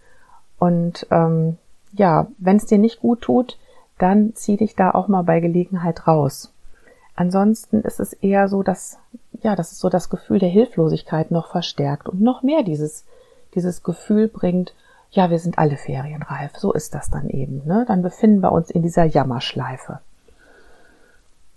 Und 0.59 1.07
ähm, 1.11 1.59
ja, 1.93 2.29
wenn 2.39 2.57
es 2.57 2.67
dir 2.67 2.79
nicht 2.79 3.01
gut 3.01 3.23
tut, 3.23 3.59
dann 3.99 4.35
zieh 4.35 4.57
dich 4.57 4.75
da 4.75 4.91
auch 4.91 5.09
mal 5.09 5.23
bei 5.23 5.41
Gelegenheit 5.41 6.07
raus. 6.07 6.53
Ansonsten 7.15 7.83
ist 7.83 8.01
es 8.01 8.13
eher 8.13 8.49
so, 8.49 8.63
dass 8.63 8.99
ja, 9.43 9.57
dass 9.57 9.73
es 9.73 9.79
so 9.79 9.89
das 9.89 10.09
Gefühl 10.09 10.39
der 10.39 10.49
Hilflosigkeit 10.49 11.31
noch 11.31 11.49
verstärkt 11.49 12.09
und 12.09 12.21
noch 12.21 12.43
mehr 12.43 12.63
dieses 12.63 13.05
dieses 13.55 13.83
Gefühl 13.83 14.29
bringt, 14.29 14.75
ja, 15.11 15.31
wir 15.31 15.39
sind 15.39 15.59
alle 15.59 15.77
ferienreif. 15.77 16.57
So 16.57 16.73
ist 16.73 16.95
das 16.95 17.11
dann 17.11 17.29
eben. 17.29 17.63
Ne? 17.67 17.85
Dann 17.87 18.03
befinden 18.03 18.41
wir 18.41 18.53
uns 18.53 18.71
in 18.71 18.83
dieser 18.83 19.05
Jammerschleife. 19.05 20.01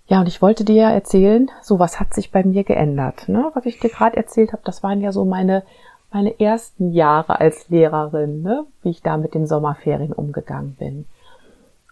Ja, 0.07 0.19
und 0.19 0.27
ich 0.27 0.41
wollte 0.41 0.65
dir 0.65 0.75
ja 0.75 0.91
erzählen, 0.91 1.49
so 1.61 1.79
was 1.79 1.99
hat 1.99 2.13
sich 2.13 2.31
bei 2.31 2.43
mir 2.43 2.63
geändert. 2.63 3.27
Ne? 3.27 3.49
Was 3.53 3.65
ich 3.65 3.79
dir 3.79 3.89
gerade 3.89 4.17
erzählt 4.17 4.51
habe, 4.51 4.61
das 4.65 4.83
waren 4.83 5.01
ja 5.01 5.11
so 5.11 5.25
meine, 5.25 5.63
meine 6.11 6.39
ersten 6.39 6.91
Jahre 6.91 7.39
als 7.39 7.69
Lehrerin, 7.69 8.43
ne? 8.43 8.65
wie 8.83 8.89
ich 8.89 9.01
da 9.01 9.17
mit 9.17 9.33
den 9.33 9.47
Sommerferien 9.47 10.13
umgegangen 10.13 10.75
bin. 10.77 11.05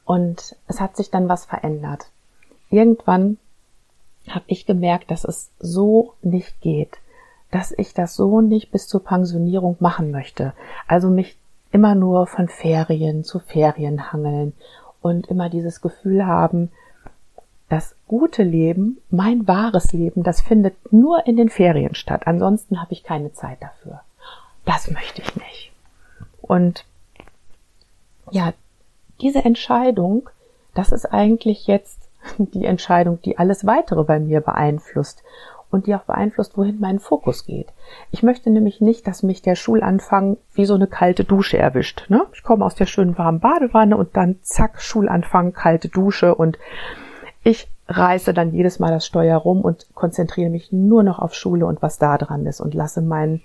Und 0.05 0.55
es 0.67 0.81
hat 0.81 0.97
sich 0.97 1.09
dann 1.11 1.29
was 1.29 1.45
verändert. 1.45 2.07
Irgendwann 2.69 3.37
habe 4.29 4.45
ich 4.47 4.65
gemerkt, 4.65 5.11
dass 5.11 5.23
es 5.23 5.51
so 5.59 6.13
nicht 6.21 6.61
geht, 6.61 6.97
dass 7.51 7.71
ich 7.71 7.93
das 7.93 8.15
so 8.15 8.41
nicht 8.41 8.71
bis 8.71 8.87
zur 8.87 9.03
Pensionierung 9.03 9.77
machen 9.79 10.11
möchte. 10.11 10.53
Also 10.87 11.09
mich 11.09 11.37
immer 11.71 11.95
nur 11.95 12.27
von 12.27 12.47
Ferien 12.47 13.23
zu 13.23 13.39
Ferien 13.39 14.11
hangeln 14.11 14.53
und 15.01 15.27
immer 15.27 15.49
dieses 15.49 15.81
Gefühl 15.81 16.25
haben, 16.25 16.71
das 17.69 17.95
gute 18.07 18.43
Leben, 18.43 18.99
mein 19.09 19.47
wahres 19.47 19.93
Leben, 19.93 20.23
das 20.23 20.41
findet 20.41 20.75
nur 20.91 21.25
in 21.25 21.37
den 21.37 21.49
Ferien 21.49 21.95
statt. 21.95 22.27
Ansonsten 22.27 22.79
habe 22.79 22.93
ich 22.93 23.03
keine 23.03 23.33
Zeit 23.33 23.61
dafür. 23.61 24.01
Das 24.65 24.91
möchte 24.91 25.21
ich 25.21 25.35
nicht. 25.35 25.71
Und 26.41 26.85
ja, 28.31 28.53
diese 29.21 29.43
Entscheidung, 29.43 30.29
das 30.73 30.91
ist 30.91 31.05
eigentlich 31.05 31.67
jetzt 31.67 31.99
die 32.37 32.65
Entscheidung, 32.65 33.21
die 33.21 33.37
alles 33.37 33.65
weitere 33.65 34.03
bei 34.03 34.19
mir 34.19 34.41
beeinflusst 34.41 35.23
und 35.73 35.87
die 35.87 35.95
auch 35.95 36.03
beeinflusst, 36.03 36.57
wohin 36.57 36.79
mein 36.79 36.99
Fokus 36.99 37.45
geht. 37.45 37.67
Ich 38.11 38.21
möchte 38.23 38.49
nämlich 38.49 38.79
nicht, 38.79 39.07
dass 39.07 39.23
mich 39.23 39.41
der 39.41 39.55
Schulanfang 39.55 40.37
wie 40.53 40.65
so 40.65 40.75
eine 40.75 40.87
kalte 40.87 41.23
Dusche 41.23 41.57
erwischt. 41.57 42.05
Ne? 42.09 42.25
Ich 42.33 42.43
komme 42.43 42.63
aus 42.63 42.75
der 42.75 42.85
schönen 42.85 43.17
warmen 43.17 43.39
Badewanne 43.39 43.97
und 43.97 44.15
dann 44.15 44.37
zack, 44.43 44.81
Schulanfang, 44.81 45.53
kalte 45.53 45.89
Dusche 45.89 46.35
und 46.35 46.59
ich 47.43 47.67
reiße 47.87 48.33
dann 48.33 48.53
jedes 48.53 48.79
Mal 48.79 48.91
das 48.91 49.05
Steuer 49.05 49.37
rum 49.37 49.61
und 49.61 49.87
konzentriere 49.95 50.49
mich 50.49 50.71
nur 50.71 51.03
noch 51.03 51.19
auf 51.19 51.33
Schule 51.33 51.65
und 51.65 51.81
was 51.81 51.97
da 51.97 52.17
dran 52.17 52.45
ist 52.45 52.61
und 52.61 52.73
lasse 52.73 53.01
mein 53.01 53.41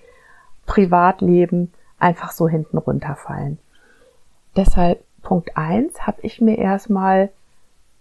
Privatleben 0.66 1.72
einfach 1.98 2.30
so 2.30 2.46
hinten 2.46 2.78
runterfallen. 2.78 3.58
Deshalb 4.54 5.02
Punkt 5.28 5.56
eins 5.56 6.06
habe 6.06 6.18
ich 6.23 6.40
mir 6.40 6.58
erstmal 6.58 7.30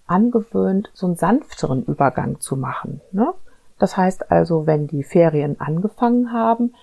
angewöhnt, 0.05 0.89
so 0.93 1.05
einen 1.05 1.15
sanfteren 1.15 1.83
Übergang 1.83 2.39
zu 2.39 2.55
machen. 2.55 3.01
Ne? 3.11 3.33
Das 3.79 3.97
heißt 3.97 4.31
also, 4.31 4.65
wenn 4.65 4.87
die 4.87 5.03
Ferien 5.03 5.59
angefangen 5.59 6.31
haben, 6.31 6.73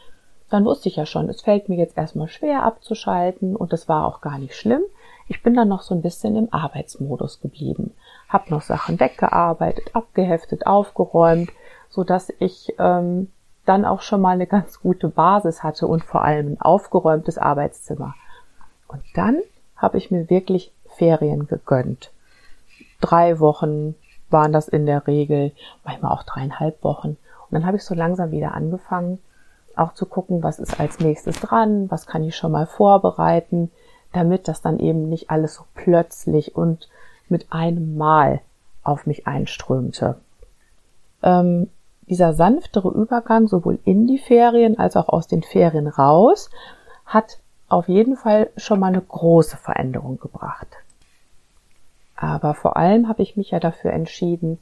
dann 0.51 0.65
wusste 0.65 0.89
ich 0.89 0.97
ja 0.97 1.07
schon, 1.07 1.29
es 1.29 1.41
fällt 1.41 1.69
mir 1.69 1.77
jetzt 1.77 1.97
erstmal 1.97 2.29
schwer 2.29 2.63
abzuschalten 2.63 3.57
und 3.57 3.73
das 3.73 3.89
war 3.89 4.07
auch 4.07 4.21
gar 4.21 4.39
nicht 4.39 4.55
schlimm. 4.55 4.83
Ich 5.27 5.43
bin 5.43 5.55
dann 5.55 5.69
noch 5.69 5.83
so 5.83 5.95
ein 5.95 6.03
bisschen 6.03 6.37
im 6.37 6.53
Arbeitsmodus 6.53 7.41
geblieben 7.41 7.93
habe 8.35 8.51
noch 8.51 8.63
Sachen 8.63 9.01
weggearbeitet, 9.01 9.95
abgeheftet, 9.95 10.67
aufgeräumt, 10.67 11.51
so 11.89 12.05
dass 12.05 12.33
ich 12.41 12.75
ähm, 12.79 13.31
dann 13.65 13.85
auch 13.85 14.03
schon 14.03 14.21
mal 14.21 14.33
eine 14.33 14.47
ganz 14.47 14.81
gute 14.81 15.09
Basis 15.09 15.63
hatte 15.63 15.87
und 15.87 16.05
vor 16.05 16.23
allem 16.23 16.53
ein 16.53 16.61
aufgeräumtes 16.61 17.39
Arbeitszimmer. 17.39 18.15
Und 18.89 19.03
dann 19.15 19.41
habe 19.85 19.99
ich 19.99 20.11
mir 20.11 20.31
wirklich 20.31 20.73
Ferien 20.97 21.47
gegönnt. 21.47 22.11
Drei 23.01 23.39
Wochen 23.39 23.95
waren 24.31 24.53
das 24.53 24.67
in 24.67 24.87
der 24.87 25.07
Regel, 25.07 25.53
manchmal 25.85 26.13
auch 26.13 26.23
dreieinhalb 26.23 26.83
Wochen. 26.83 27.11
Und 27.11 27.51
dann 27.51 27.67
habe 27.67 27.77
ich 27.77 27.85
so 27.85 27.95
langsam 27.95 28.31
wieder 28.31 28.55
angefangen, 28.55 29.19
auch 29.77 29.93
zu 29.93 30.07
gucken, 30.07 30.43
was 30.43 30.59
ist 30.59 30.81
als 30.81 31.01
nächstes 31.01 31.39
dran, 31.39 31.91
was 31.91 32.07
kann 32.07 32.25
ich 32.25 32.35
schon 32.35 32.53
mal 32.53 32.67
vorbereiten, 32.67 33.71
damit 34.13 34.49
das 34.49 34.63
dann 34.63 34.79
eben 34.79 35.11
nicht 35.11 35.31
alles 35.31 35.55
so 35.55 35.65
plötzlich 35.75 36.57
und 36.57 36.89
mit 37.29 37.53
einem 37.53 37.99
Mal 37.99 38.41
auf 38.83 39.07
mich 39.07 39.27
einströmte. 39.27 40.17
Ähm, 41.23 41.69
dieser 42.09 42.33
sanftere 42.33 42.89
Übergang 42.89 43.49
sowohl 43.49 43.79
in 43.85 44.07
die 44.07 44.19
Ferien 44.19 44.79
als 44.79 44.97
auch 44.97 45.09
aus 45.09 45.27
den 45.27 45.43
Ferien 45.43 45.89
raus 45.89 46.49
hat 47.05 47.39
auf 47.75 47.89
jeden 47.89 48.17
Fall 48.17 48.51
schon 48.57 48.79
mal 48.79 48.87
eine 48.87 49.01
große 49.01 49.57
Veränderung 49.57 50.21
gebracht. 50.21 50.69
Aber 52.15 52.55
vor 52.55 52.77
allem 52.77 53.09
habe 53.09 53.23
ich 53.23 53.37
mich 53.37 53.51
ja 53.51 53.59
dafür 53.59 53.93
entschieden, 53.93 54.59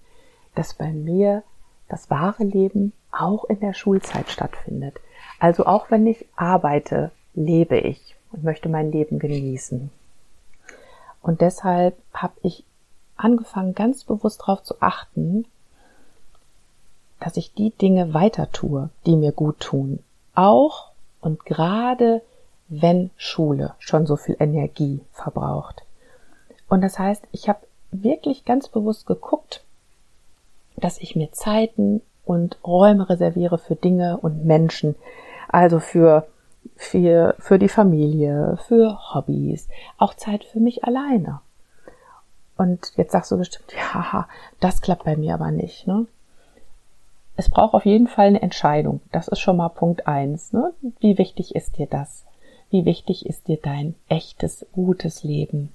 dass 0.54 0.75
bei 0.75 0.90
mir 0.90 1.42
das 1.88 2.09
wahre 2.09 2.45
Leben 2.45 2.95
auch 3.11 3.45
in 3.45 3.61
der 3.61 3.75
Schulzeit 3.75 4.31
stattfindet. 4.31 4.99
Also 5.38 5.66
auch 5.66 5.90
wenn 5.90 6.07
ich 6.07 6.26
arbeite, 6.37 7.11
lebe 7.35 7.78
ich 7.78 8.16
und 8.33 8.45
möchte 8.45 8.71
mein 8.71 8.90
Leben 8.90 9.19
genießen. 9.19 9.90
Und 11.21 11.42
deshalb 11.42 11.97
habe 12.14 12.35
ich 12.42 12.64
angefangen, 13.16 13.75
ganz 13.75 14.04
bewusst 14.04 14.40
darauf 14.40 14.62
zu 14.62 14.81
achten, 14.81 15.45
dass 17.21 17.37
ich 17.37 17.52
die 17.52 17.71
Dinge 17.71 18.14
weiter 18.14 18.50
tue, 18.50 18.88
die 19.04 19.16
mir 19.16 19.33
gut 19.33 19.61
tun. 19.61 19.99
Auch 20.35 20.92
und 21.21 21.45
gerade 21.45 22.23
wenn 22.81 23.11
Schule 23.17 23.75
schon 23.79 24.07
so 24.07 24.17
viel 24.17 24.37
Energie 24.38 25.00
verbraucht. 25.12 25.83
Und 26.69 26.81
das 26.81 26.99
heißt, 26.99 27.25
ich 27.33 27.49
habe 27.49 27.61
wirklich 27.91 28.45
ganz 28.45 28.69
bewusst 28.69 29.07
geguckt, 29.07 29.62
dass 30.76 30.99
ich 30.99 31.14
mir 31.14 31.33
Zeiten 31.33 32.00
und 32.25 32.59
Räume 32.64 33.09
reserviere 33.09 33.59
für 33.59 33.76
Dinge 33.76 34.17
und 34.17 34.45
Menschen, 34.45 34.95
also 35.49 35.81
für 35.81 36.26
für, 36.76 37.35
für 37.38 37.59
die 37.59 37.69
Familie, 37.69 38.57
für 38.67 39.14
Hobbys, 39.14 39.69
auch 39.99 40.14
Zeit 40.14 40.45
für 40.45 40.61
mich 40.61 40.85
alleine. 40.85 41.41
Und 42.57 42.93
jetzt 42.97 43.12
sagst 43.12 43.31
du 43.31 43.38
bestimmt, 43.38 43.73
ja, 43.95 44.29
das 44.61 44.81
klappt 44.81 45.05
bei 45.05 45.17
mir 45.17 45.35
aber 45.35 45.50
nicht. 45.50 45.87
Ne? 45.87 46.07
Es 47.37 47.50
braucht 47.50 47.75
auf 47.75 47.87
jeden 47.87 48.09
Fall 48.09 48.29
eine 48.29 48.43
Entscheidung. 48.43 49.00
Das 49.11 49.29
ist 49.29 49.41
schon 49.41 49.57
mal 49.57 49.71
Punkt 49.71 50.07
eins. 50.07 50.52
Ne? 50.52 50.73
Wie 51.00 51.19
wichtig 51.19 51.55
ist 51.55 51.79
dir 51.79 51.87
das? 51.87 52.25
Wie 52.73 52.87
wichtig 52.87 53.26
ist 53.26 53.49
dir 53.49 53.59
dein 53.59 53.95
echtes, 54.09 54.64
gutes 54.73 55.25
Leben? 55.25 55.75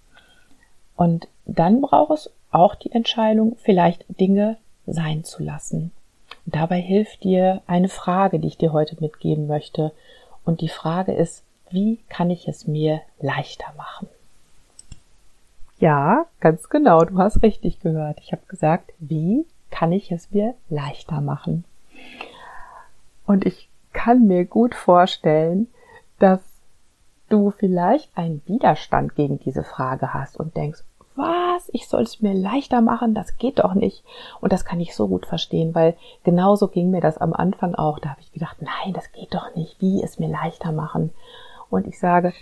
Und 0.95 1.27
dann 1.45 1.79
braucht 1.79 2.09
es 2.11 2.31
auch 2.49 2.73
die 2.73 2.91
Entscheidung, 2.91 3.55
vielleicht 3.61 4.03
Dinge 4.19 4.57
sein 4.87 5.23
zu 5.23 5.43
lassen. 5.43 5.91
Und 6.47 6.55
dabei 6.55 6.81
hilft 6.81 7.23
dir 7.23 7.61
eine 7.67 7.87
Frage, 7.87 8.39
die 8.39 8.47
ich 8.47 8.57
dir 8.57 8.73
heute 8.73 8.97
mitgeben 8.99 9.45
möchte. 9.45 9.91
Und 10.43 10.61
die 10.61 10.69
Frage 10.69 11.13
ist, 11.13 11.43
wie 11.69 11.99
kann 12.09 12.31
ich 12.31 12.47
es 12.47 12.65
mir 12.65 13.01
leichter 13.19 13.71
machen? 13.77 14.07
Ja, 15.77 16.25
ganz 16.39 16.67
genau, 16.67 17.05
du 17.05 17.19
hast 17.19 17.43
richtig 17.43 17.79
gehört. 17.79 18.17
Ich 18.23 18.31
habe 18.31 18.41
gesagt, 18.47 18.91
wie 18.97 19.45
kann 19.69 19.91
ich 19.91 20.11
es 20.11 20.31
mir 20.31 20.55
leichter 20.67 21.21
machen? 21.21 21.63
Und 23.27 23.45
ich 23.45 23.69
kann 23.93 24.25
mir 24.25 24.45
gut 24.45 24.73
vorstellen, 24.73 25.67
dass 26.17 26.41
du 27.29 27.51
vielleicht 27.51 28.15
einen 28.17 28.41
Widerstand 28.45 29.15
gegen 29.15 29.39
diese 29.39 29.63
Frage 29.63 30.13
hast 30.13 30.37
und 30.37 30.55
denkst, 30.55 30.83
was, 31.15 31.69
ich 31.73 31.87
soll 31.87 32.03
es 32.03 32.21
mir 32.21 32.33
leichter 32.33 32.81
machen, 32.81 33.15
das 33.15 33.37
geht 33.37 33.59
doch 33.59 33.73
nicht. 33.73 34.03
Und 34.39 34.53
das 34.53 34.65
kann 34.65 34.79
ich 34.79 34.95
so 34.95 35.07
gut 35.07 35.25
verstehen, 35.25 35.73
weil 35.73 35.95
genauso 36.23 36.67
ging 36.67 36.91
mir 36.91 37.01
das 37.01 37.17
am 37.17 37.33
Anfang 37.33 37.73
auch. 37.73 37.97
Da 37.97 38.09
habe 38.09 38.21
ich 38.21 38.31
gedacht, 38.31 38.57
nein, 38.61 38.93
das 38.93 39.11
geht 39.11 39.33
doch 39.33 39.55
nicht, 39.55 39.81
wie 39.81 40.03
es 40.03 40.19
mir 40.19 40.29
leichter 40.29 40.71
machen. 40.71 41.11
Und 41.71 41.87
ich 41.87 41.99
sage, 41.99 42.33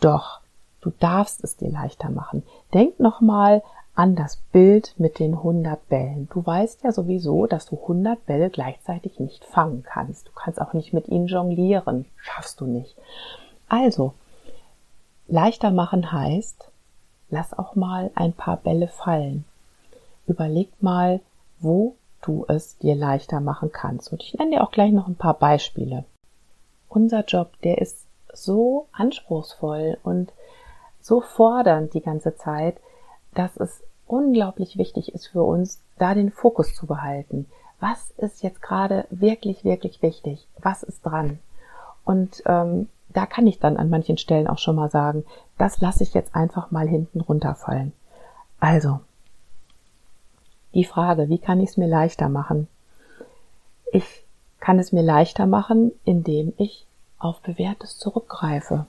doch, 0.00 0.40
Du 0.84 0.92
darfst 1.00 1.42
es 1.42 1.56
dir 1.56 1.70
leichter 1.70 2.10
machen. 2.10 2.42
Denk 2.74 3.00
nochmal 3.00 3.62
an 3.94 4.16
das 4.16 4.36
Bild 4.52 4.94
mit 4.98 5.18
den 5.18 5.32
100 5.32 5.88
Bällen. 5.88 6.28
Du 6.30 6.44
weißt 6.44 6.84
ja 6.84 6.92
sowieso, 6.92 7.46
dass 7.46 7.64
du 7.64 7.76
100 7.80 8.26
Bälle 8.26 8.50
gleichzeitig 8.50 9.18
nicht 9.18 9.46
fangen 9.46 9.82
kannst. 9.82 10.28
Du 10.28 10.32
kannst 10.34 10.60
auch 10.60 10.74
nicht 10.74 10.92
mit 10.92 11.08
ihnen 11.08 11.26
jonglieren. 11.26 12.04
Schaffst 12.18 12.60
du 12.60 12.66
nicht. 12.66 12.94
Also, 13.66 14.12
leichter 15.26 15.70
machen 15.70 16.12
heißt, 16.12 16.70
lass 17.30 17.56
auch 17.56 17.74
mal 17.74 18.10
ein 18.14 18.32
paar 18.32 18.56
Bälle 18.56 18.88
fallen. 18.88 19.44
Überleg 20.26 20.70
mal, 20.82 21.20
wo 21.60 21.96
du 22.22 22.44
es 22.48 22.78
dir 22.78 22.94
leichter 22.94 23.40
machen 23.40 23.70
kannst. 23.72 24.12
Und 24.12 24.22
ich 24.22 24.34
nenne 24.34 24.52
dir 24.52 24.62
auch 24.62 24.70
gleich 24.70 24.92
noch 24.92 25.08
ein 25.08 25.16
paar 25.16 25.34
Beispiele. 25.34 26.04
Unser 26.88 27.24
Job, 27.24 27.50
der 27.62 27.78
ist 27.78 28.06
so 28.32 28.86
anspruchsvoll 28.92 29.98
und 30.02 30.32
so 31.00 31.20
fordernd 31.20 31.94
die 31.94 32.00
ganze 32.00 32.36
Zeit, 32.36 32.76
dass 33.34 33.56
es 33.56 33.82
unglaublich 34.06 34.78
wichtig 34.78 35.14
ist 35.14 35.26
für 35.26 35.42
uns, 35.42 35.80
da 35.98 36.14
den 36.14 36.30
Fokus 36.30 36.74
zu 36.74 36.86
behalten. 36.86 37.46
Was 37.80 38.12
ist 38.16 38.42
jetzt 38.42 38.62
gerade 38.62 39.06
wirklich, 39.10 39.64
wirklich 39.64 40.00
wichtig? 40.02 40.46
Was 40.58 40.82
ist 40.82 41.04
dran? 41.04 41.38
Und 42.04 42.42
ähm, 42.46 42.88
da 43.14 43.26
kann 43.26 43.46
ich 43.46 43.58
dann 43.58 43.78
an 43.78 43.88
manchen 43.88 44.18
Stellen 44.18 44.48
auch 44.48 44.58
schon 44.58 44.76
mal 44.76 44.90
sagen, 44.90 45.24
das 45.56 45.80
lasse 45.80 46.02
ich 46.02 46.12
jetzt 46.12 46.34
einfach 46.34 46.70
mal 46.70 46.86
hinten 46.86 47.20
runterfallen. 47.20 47.92
Also, 48.60 49.00
die 50.74 50.84
Frage, 50.84 51.28
wie 51.28 51.38
kann 51.38 51.60
ich 51.60 51.70
es 51.70 51.76
mir 51.76 51.86
leichter 51.86 52.28
machen? 52.28 52.68
Ich 53.92 54.24
kann 54.58 54.78
es 54.78 54.92
mir 54.92 55.02
leichter 55.02 55.46
machen, 55.46 55.92
indem 56.04 56.52
ich 56.58 56.84
auf 57.18 57.40
bewährtes 57.40 57.98
zurückgreife 57.98 58.86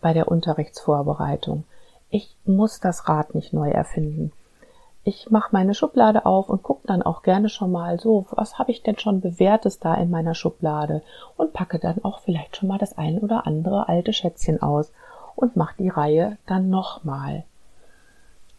bei 0.00 0.12
der 0.12 0.28
Unterrichtsvorbereitung. 0.28 1.64
Ich 2.10 2.36
muss 2.44 2.80
das 2.80 3.08
Rad 3.08 3.34
nicht 3.34 3.54
neu 3.54 3.70
erfinden. 3.70 4.32
Ich 5.06 5.30
mache 5.30 5.50
meine 5.52 5.74
Schublade 5.74 6.24
auf 6.24 6.48
und 6.48 6.62
gucke 6.62 6.86
dann 6.86 7.02
auch 7.02 7.22
gerne 7.22 7.50
schon 7.50 7.70
mal 7.70 8.00
so, 8.00 8.26
was 8.30 8.58
habe 8.58 8.70
ich 8.70 8.82
denn 8.82 8.98
schon 8.98 9.20
bewährtes 9.20 9.78
da 9.78 9.94
in 9.94 10.10
meiner 10.10 10.34
Schublade 10.34 11.02
und 11.36 11.52
packe 11.52 11.78
dann 11.78 12.02
auch 12.02 12.20
vielleicht 12.20 12.56
schon 12.56 12.68
mal 12.68 12.78
das 12.78 12.96
ein 12.96 13.18
oder 13.18 13.46
andere 13.46 13.88
alte 13.88 14.14
Schätzchen 14.14 14.62
aus 14.62 14.92
und 15.36 15.56
mache 15.56 15.74
die 15.78 15.90
Reihe 15.90 16.38
dann 16.46 16.70
nochmal. 16.70 17.44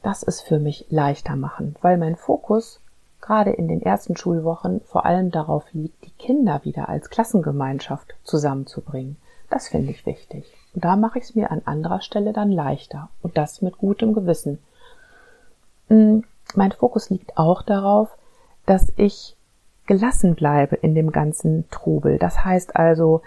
Das 0.04 0.22
ist 0.22 0.42
für 0.42 0.60
mich 0.60 0.86
leichter 0.92 1.36
machen, 1.36 1.76
weil 1.82 1.98
mein 1.98 2.16
Fokus 2.16 2.80
gerade 3.22 3.50
in 3.50 3.68
den 3.68 3.82
ersten 3.82 4.16
Schulwochen 4.16 4.82
vor 4.82 5.04
allem 5.06 5.32
darauf 5.32 5.66
liegt, 5.74 6.06
die 6.06 6.12
Kinder 6.12 6.62
wieder 6.64 6.90
als 6.90 7.10
Klassengemeinschaft 7.10 8.14
zusammenzubringen. 8.24 9.18
Das 9.50 9.70
finde 9.70 9.92
ich 9.92 10.06
wichtig. 10.06 10.46
Und 10.76 10.86
da 10.86 10.96
mache 10.96 11.18
ich 11.18 11.26
es 11.26 11.36
mir 11.36 11.50
an 11.50 11.64
anderer 11.66 12.02
Stelle 12.02 12.34
dann 12.34 12.52
leichter. 12.52 13.10
Und 13.24 13.36
das 13.36 13.64
mit 13.64 13.80
gutem 13.80 14.14
Gewissen. 14.14 14.60
Mm, 15.90 16.20
mein 16.54 16.72
Fokus 16.72 17.10
liegt 17.10 17.38
auch 17.38 17.62
darauf, 17.62 18.10
dass 18.66 18.92
ich 18.96 19.36
gelassen 19.88 20.36
bleibe 20.36 20.76
in 20.76 20.96
dem 20.96 21.12
ganzen 21.12 21.70
Trubel. 21.70 22.18
Das 22.18 22.44
heißt 22.44 22.76
also, 22.76 23.22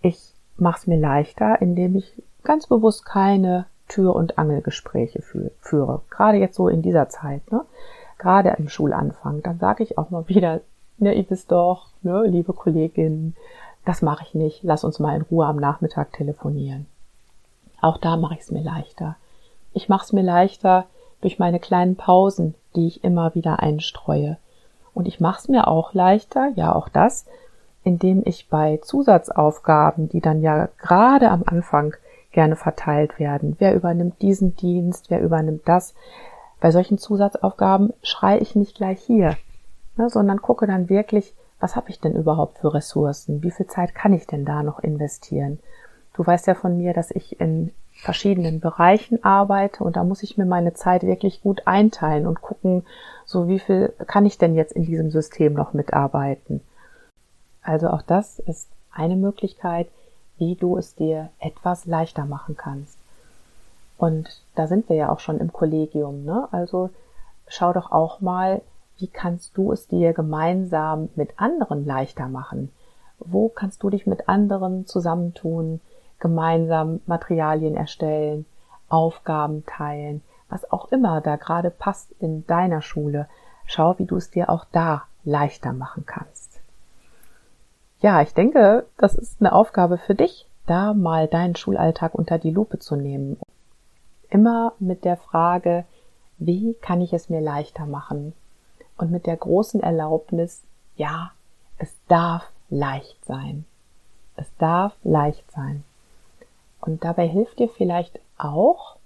ich 0.00 0.34
mache 0.56 0.78
es 0.78 0.86
mir 0.86 0.98
leichter, 0.98 1.60
indem 1.60 1.96
ich 1.96 2.22
ganz 2.42 2.66
bewusst 2.66 3.04
keine 3.04 3.66
Tür- 3.88 4.16
und 4.16 4.38
Angelgespräche 4.38 5.22
führe. 5.22 6.00
Gerade 6.10 6.38
jetzt 6.38 6.56
so 6.56 6.68
in 6.68 6.82
dieser 6.82 7.08
Zeit, 7.08 7.50
ne? 7.52 7.64
gerade 8.18 8.54
im 8.58 8.68
Schulanfang. 8.68 9.42
Dann 9.42 9.58
sage 9.58 9.82
ich 9.82 9.98
auch 9.98 10.10
mal 10.10 10.28
wieder, 10.28 10.60
ne, 10.98 11.12
ihr 11.12 11.28
wisst 11.28 11.52
doch, 11.52 11.88
ne, 12.02 12.24
liebe 12.26 12.52
Kollegin, 12.52 13.34
das 13.84 14.00
mache 14.00 14.24
ich 14.24 14.34
nicht, 14.34 14.62
lass 14.62 14.84
uns 14.84 14.98
mal 14.98 15.16
in 15.16 15.22
Ruhe 15.22 15.46
am 15.46 15.56
Nachmittag 15.56 16.12
telefonieren. 16.12 16.86
Auch 17.80 17.98
da 17.98 18.16
mache 18.16 18.34
ich 18.34 18.40
es 18.40 18.50
mir 18.52 18.62
leichter. 18.62 19.16
Ich 19.72 19.88
mache 19.88 20.04
es 20.04 20.12
mir 20.12 20.22
leichter 20.22 20.86
durch 21.22 21.38
meine 21.38 21.58
kleinen 21.58 21.96
Pausen, 21.96 22.54
die 22.76 22.86
ich 22.86 23.02
immer 23.02 23.34
wieder 23.34 23.60
einstreue. 23.60 24.36
Und 24.92 25.08
ich 25.08 25.20
mache 25.20 25.38
es 25.40 25.48
mir 25.48 25.68
auch 25.68 25.94
leichter, 25.94 26.52
ja 26.54 26.74
auch 26.74 26.88
das, 26.88 27.24
indem 27.84 28.22
ich 28.24 28.48
bei 28.48 28.78
Zusatzaufgaben, 28.82 30.08
die 30.08 30.20
dann 30.20 30.42
ja 30.42 30.68
gerade 30.78 31.30
am 31.30 31.42
Anfang 31.46 31.94
gerne 32.30 32.56
verteilt 32.56 33.18
werden, 33.18 33.56
wer 33.58 33.74
übernimmt 33.74 34.20
diesen 34.22 34.54
Dienst, 34.56 35.10
wer 35.10 35.20
übernimmt 35.20 35.62
das, 35.66 35.94
bei 36.60 36.70
solchen 36.70 36.98
Zusatzaufgaben 36.98 37.92
schreie 38.02 38.38
ich 38.38 38.54
nicht 38.54 38.76
gleich 38.76 39.00
hier, 39.00 39.36
ne, 39.96 40.08
sondern 40.08 40.40
gucke 40.40 40.66
dann 40.66 40.88
wirklich, 40.88 41.34
was 41.60 41.76
habe 41.76 41.90
ich 41.90 42.00
denn 42.00 42.14
überhaupt 42.14 42.58
für 42.58 42.74
Ressourcen? 42.74 43.42
Wie 43.42 43.50
viel 43.50 43.66
Zeit 43.66 43.94
kann 43.94 44.12
ich 44.12 44.26
denn 44.26 44.44
da 44.44 44.62
noch 44.62 44.80
investieren? 44.80 45.60
Du 46.14 46.26
weißt 46.26 46.46
ja 46.46 46.54
von 46.54 46.76
mir, 46.76 46.92
dass 46.92 47.10
ich 47.10 47.40
in 47.40 47.72
verschiedenen 48.02 48.58
Bereichen 48.58 49.22
arbeite 49.22 49.84
und 49.84 49.94
da 49.94 50.02
muss 50.02 50.24
ich 50.24 50.36
mir 50.36 50.44
meine 50.44 50.74
Zeit 50.74 51.04
wirklich 51.04 51.40
gut 51.40 51.68
einteilen 51.68 52.26
und 52.26 52.42
gucken, 52.42 52.84
so 53.24 53.46
wie 53.46 53.60
viel 53.60 53.94
kann 54.08 54.26
ich 54.26 54.38
denn 54.38 54.56
jetzt 54.56 54.72
in 54.72 54.84
diesem 54.84 55.12
System 55.12 55.52
noch 55.52 55.72
mitarbeiten. 55.72 56.60
Also 57.62 57.88
auch 57.90 58.02
das 58.02 58.40
ist 58.40 58.68
eine 58.90 59.14
Möglichkeit, 59.14 59.86
wie 60.36 60.56
du 60.56 60.76
es 60.76 60.96
dir 60.96 61.30
etwas 61.38 61.86
leichter 61.86 62.24
machen 62.24 62.56
kannst. 62.56 62.98
Und 63.98 64.42
da 64.56 64.66
sind 64.66 64.88
wir 64.88 64.96
ja 64.96 65.12
auch 65.12 65.20
schon 65.20 65.38
im 65.38 65.52
Kollegium, 65.52 66.24
ne? 66.24 66.48
Also 66.50 66.90
schau 67.46 67.72
doch 67.72 67.92
auch 67.92 68.20
mal, 68.20 68.62
wie 68.98 69.06
kannst 69.06 69.56
du 69.56 69.70
es 69.70 69.86
dir 69.86 70.12
gemeinsam 70.12 71.08
mit 71.14 71.38
anderen 71.38 71.86
leichter 71.86 72.26
machen? 72.26 72.72
Wo 73.20 73.48
kannst 73.48 73.80
du 73.84 73.90
dich 73.90 74.08
mit 74.08 74.28
anderen 74.28 74.88
zusammentun, 74.88 75.80
gemeinsam 76.22 77.00
Materialien 77.04 77.76
erstellen, 77.76 78.46
Aufgaben 78.88 79.66
teilen, 79.66 80.22
was 80.48 80.70
auch 80.72 80.90
immer 80.90 81.20
da 81.20 81.36
gerade 81.36 81.70
passt 81.70 82.12
in 82.20 82.46
deiner 82.46 82.80
Schule? 82.80 83.28
Schau, 83.66 83.98
wie 83.98 84.06
du 84.06 84.16
es 84.16 84.30
dir 84.30 84.48
auch 84.48 84.64
da 84.72 85.02
leichter 85.24 85.74
machen 85.74 86.06
kannst. 86.06 86.60
Ja, 88.00 88.22
ich 88.22 88.32
denke, 88.32 88.86
das 88.96 89.14
ist 89.14 89.40
eine 89.40 89.52
Aufgabe 89.52 89.98
für 89.98 90.14
dich, 90.14 90.48
da 90.66 90.94
mal 90.94 91.28
deinen 91.28 91.56
Schulalltag 91.56 92.14
unter 92.14 92.38
die 92.38 92.50
Lupe 92.50 92.78
zu 92.78 92.96
nehmen. 92.96 93.38
Immer 94.30 94.72
mit 94.78 95.04
der 95.04 95.18
Frage, 95.18 95.84
wie 96.38 96.74
kann 96.80 97.02
ich 97.02 97.12
es 97.12 97.28
mir 97.28 97.40
leichter 97.40 97.84
machen? 97.84 98.32
und 99.02 99.10
mit 99.10 99.26
der 99.26 99.36
großen 99.36 99.82
Erlaubnis, 99.82 100.62
ja, 100.96 101.32
es 101.78 101.92
darf 102.06 102.48
leicht 102.70 103.24
sein. 103.24 103.64
Es 104.36 104.46
darf 104.58 104.94
leicht 105.02 105.50
sein. 105.50 105.82
Und 106.82 107.04
dabei 107.04 107.28
hilft 107.28 107.60
dir 107.60 107.68
vielleicht 107.68 108.18
auch, 108.36 108.96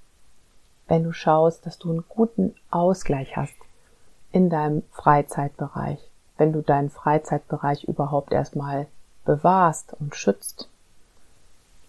wenn 0.89 1.05
du 1.05 1.13
schaust, 1.13 1.67
dass 1.67 1.79
du 1.79 1.91
einen 1.91 2.05
guten 2.09 2.55
Ausgleich 2.71 3.37
hast 3.37 3.55
in 4.33 4.49
deinem 4.49 4.83
Freizeitbereich, 4.93 5.99
wenn 6.39 6.55
du 6.55 6.63
deinen 6.63 6.89
Freizeitbereich 6.89 7.85
überhaupt 7.85 8.33
erstmal 8.33 8.87
bewahrst 9.27 9.95
und 10.01 10.17
schützt. 10.17 10.69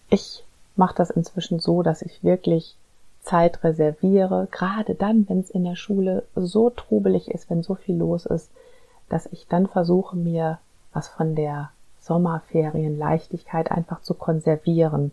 Ich 0.10 0.44
mache 0.76 0.96
das 0.96 1.10
inzwischen 1.10 1.60
so, 1.60 1.84
dass 1.84 2.02
ich 2.02 2.22
wirklich 2.22 2.76
Zeit 3.22 3.64
reserviere, 3.64 4.50
gerade 4.52 4.94
dann, 4.94 5.28
wenn 5.30 5.40
es 5.40 5.50
in 5.50 5.64
der 5.64 5.76
Schule 5.76 6.24
so 6.36 6.70
trubelig 6.70 7.32
ist, 7.32 7.50
wenn 7.50 7.64
so 7.64 7.76
viel 7.76 7.96
los 7.96 8.26
ist, 8.26 8.52
dass 9.10 9.26
ich 9.28 9.48
dann 9.48 9.68
versuche, 9.68 10.18
mir 10.18 10.60
was 10.92 11.08
von 11.08 11.36
der 11.36 11.72
Sommerferienleichtigkeit 12.02 13.72
einfach 13.72 14.02
zu 14.02 14.14
konservieren, 14.14 15.12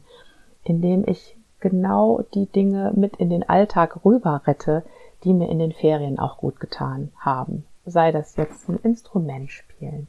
indem 0.64 1.06
ich 1.06 1.36
genau 1.60 2.22
die 2.34 2.46
Dinge 2.46 2.92
mit 2.94 3.16
in 3.16 3.30
den 3.30 3.48
Alltag 3.48 4.04
rüber 4.04 4.42
rette, 4.46 4.82
die 5.24 5.32
mir 5.32 5.48
in 5.48 5.58
den 5.58 5.72
Ferien 5.72 6.18
auch 6.18 6.36
gut 6.36 6.60
getan 6.60 7.10
haben. 7.18 7.64
Sei 7.86 8.12
das 8.12 8.36
jetzt 8.36 8.68
ein 8.68 8.78
Instrument 8.82 9.50
spielen 9.50 10.06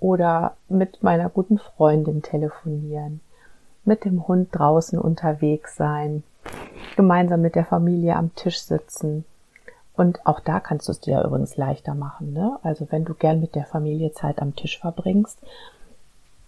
oder 0.00 0.56
mit 0.68 1.02
meiner 1.02 1.28
guten 1.28 1.58
Freundin 1.58 2.22
telefonieren, 2.22 3.20
mit 3.84 4.04
dem 4.04 4.26
Hund 4.28 4.48
draußen 4.52 4.98
unterwegs 4.98 5.76
sein, 5.76 6.22
gemeinsam 6.96 7.42
mit 7.42 7.54
der 7.54 7.64
Familie 7.64 8.16
am 8.16 8.34
Tisch 8.34 8.60
sitzen. 8.60 9.24
Und 9.96 10.24
auch 10.26 10.40
da 10.40 10.60
kannst 10.60 10.86
du 10.88 10.92
es 10.92 11.00
dir 11.00 11.22
übrigens 11.24 11.56
leichter 11.56 11.94
machen. 11.94 12.32
Ne? 12.32 12.58
Also 12.62 12.86
wenn 12.90 13.04
du 13.04 13.14
gern 13.14 13.40
mit 13.40 13.54
der 13.54 13.64
Familie 13.64 14.12
Zeit 14.12 14.40
am 14.40 14.54
Tisch 14.54 14.78
verbringst, 14.78 15.40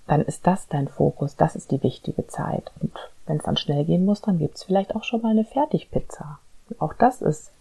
dann 0.06 0.22
ist 0.22 0.46
das 0.46 0.68
dein 0.68 0.88
Fokus, 0.88 1.36
das 1.36 1.56
ist 1.56 1.70
die 1.70 1.82
wichtige 1.82 2.26
Zeit. 2.26 2.70
Und 2.80 2.92
wenn 3.30 3.36
es 3.36 3.44
dann 3.44 3.56
schnell 3.56 3.84
gehen 3.84 4.04
muss, 4.04 4.20
dann 4.20 4.38
gibt's 4.38 4.64
vielleicht 4.64 4.96
auch 4.96 5.04
schon 5.04 5.22
mal 5.22 5.30
eine 5.30 5.44
Fertigpizza. 5.44 6.40
auch 6.80 6.92
das 6.94 7.22
ist, 7.22 7.52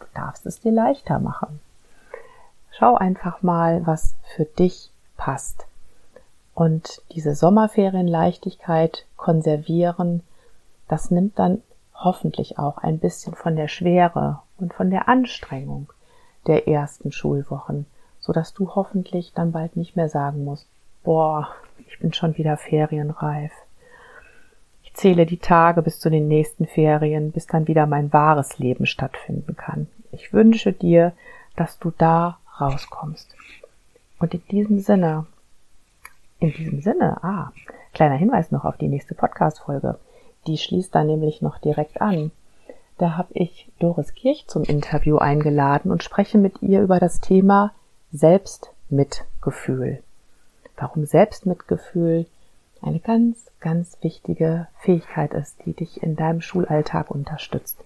du 0.00 0.06
darfst 0.14 0.44
es 0.46 0.60
dir 0.60 0.72
leichter 0.72 1.20
machen. 1.20 1.60
Schau 2.72 2.96
einfach 2.96 3.40
mal, 3.40 3.86
was 3.86 4.16
für 4.34 4.44
dich 4.44 4.90
passt. 5.16 5.66
Und 6.54 7.02
diese 7.12 7.36
Sommerferienleichtigkeit 7.36 9.06
konservieren, 9.16 10.22
das 10.88 11.12
nimmt 11.12 11.38
dann 11.38 11.62
hoffentlich 11.94 12.58
auch 12.58 12.78
ein 12.78 12.98
bisschen 12.98 13.34
von 13.34 13.54
der 13.54 13.68
Schwere 13.68 14.40
und 14.58 14.74
von 14.74 14.90
der 14.90 15.08
Anstrengung 15.08 15.92
der 16.48 16.66
ersten 16.66 17.12
Schulwochen, 17.12 17.86
so 18.18 18.32
dass 18.32 18.54
du 18.54 18.74
hoffentlich 18.74 19.32
dann 19.34 19.52
bald 19.52 19.76
nicht 19.76 19.94
mehr 19.94 20.08
sagen 20.08 20.44
musst, 20.44 20.66
boah, 21.04 21.48
ich 21.86 21.98
bin 22.00 22.12
schon 22.12 22.36
wieder 22.36 22.56
ferienreif. 22.56 23.52
Zähle 24.96 25.26
die 25.26 25.36
Tage 25.36 25.82
bis 25.82 26.00
zu 26.00 26.08
den 26.08 26.26
nächsten 26.26 26.66
Ferien, 26.66 27.30
bis 27.30 27.46
dann 27.46 27.68
wieder 27.68 27.86
mein 27.86 28.14
wahres 28.14 28.58
Leben 28.58 28.86
stattfinden 28.86 29.54
kann. 29.54 29.88
Ich 30.10 30.32
wünsche 30.32 30.72
dir, 30.72 31.12
dass 31.54 31.78
du 31.78 31.92
da 31.96 32.38
rauskommst. 32.58 33.34
Und 34.18 34.32
in 34.32 34.42
diesem 34.50 34.80
Sinne, 34.80 35.26
in 36.38 36.54
diesem 36.54 36.80
Sinne, 36.80 37.22
ah, 37.22 37.52
kleiner 37.92 38.14
Hinweis 38.14 38.50
noch 38.50 38.64
auf 38.64 38.78
die 38.78 38.88
nächste 38.88 39.14
Podcast-Folge. 39.14 39.98
Die 40.46 40.56
schließt 40.56 40.94
da 40.94 41.04
nämlich 41.04 41.42
noch 41.42 41.58
direkt 41.58 42.00
an. 42.00 42.30
Da 42.96 43.18
habe 43.18 43.34
ich 43.34 43.70
Doris 43.78 44.14
Kirch 44.14 44.46
zum 44.46 44.64
Interview 44.64 45.18
eingeladen 45.18 45.90
und 45.90 46.04
spreche 46.04 46.38
mit 46.38 46.62
ihr 46.62 46.80
über 46.80 47.00
das 47.00 47.20
Thema 47.20 47.74
Selbstmitgefühl. 48.12 50.02
Warum 50.78 51.04
Selbstmitgefühl 51.04 52.24
eine 52.86 53.00
ganz, 53.00 53.50
ganz 53.60 53.98
wichtige 54.00 54.68
Fähigkeit 54.78 55.34
ist, 55.34 55.58
die 55.66 55.72
dich 55.72 56.02
in 56.02 56.14
deinem 56.14 56.40
Schulalltag 56.40 57.10
unterstützt. 57.10 57.78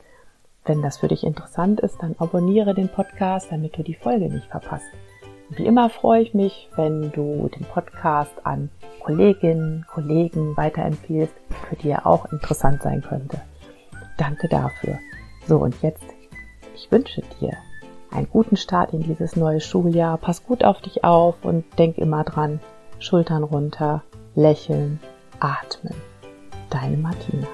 Wenn 0.65 0.83
das 0.83 0.99
für 0.99 1.09
dich 1.09 1.25
interessant 1.25 1.81
ist, 1.81 2.03
dann 2.03 2.15
abonniere 2.19 2.75
den 2.75 2.89
Podcast, 2.89 3.51
damit 3.51 3.79
du 3.79 3.83
die 3.83 3.95
Folge 3.95 4.29
nicht 4.31 4.47
verpasst. 4.47 4.87
Wie 5.49 5.65
immer 5.65 5.89
freue 5.89 6.23
ich 6.23 6.35
mich, 6.35 6.69
wenn 6.77 7.11
du 7.13 7.49
den 7.49 7.65
Podcast 7.65 8.35
an 8.45 8.69
Kolleginnen, 9.01 9.87
Kollegen 9.93 10.57
weiterempfiehlst, 10.57 11.35
für 11.69 11.77
die 11.77 11.91
er 11.91 12.07
auch 12.07 12.31
interessant 12.31 12.83
sein 12.83 13.01
könnte. 13.01 13.41
Danke 14.19 14.49
dafür. 14.49 14.99
So, 15.47 15.59
und 15.59 15.81
jetzt, 15.83 16.05
ich 16.75 16.93
wünsche 16.93 17.23
dir 17.41 17.57
einen 18.11 18.29
guten 18.29 18.57
Start 18.57 18.93
in 18.93 19.03
dieses 19.03 19.35
neue 19.35 19.61
Schuljahr. 19.61 20.19
Pass 20.19 20.45
gut 20.45 20.63
auf 20.63 20.81
dich 20.83 21.05
auf 21.05 21.43
und 21.43 21.65
denk 21.79 21.97
immer 21.97 22.23
dran, 22.23 22.61
Schultern 22.99 23.43
runter, 23.43 24.03
lächeln, 24.35 25.01
atmen. 25.41 25.95
Deine 26.71 26.97
Martina. 26.97 27.47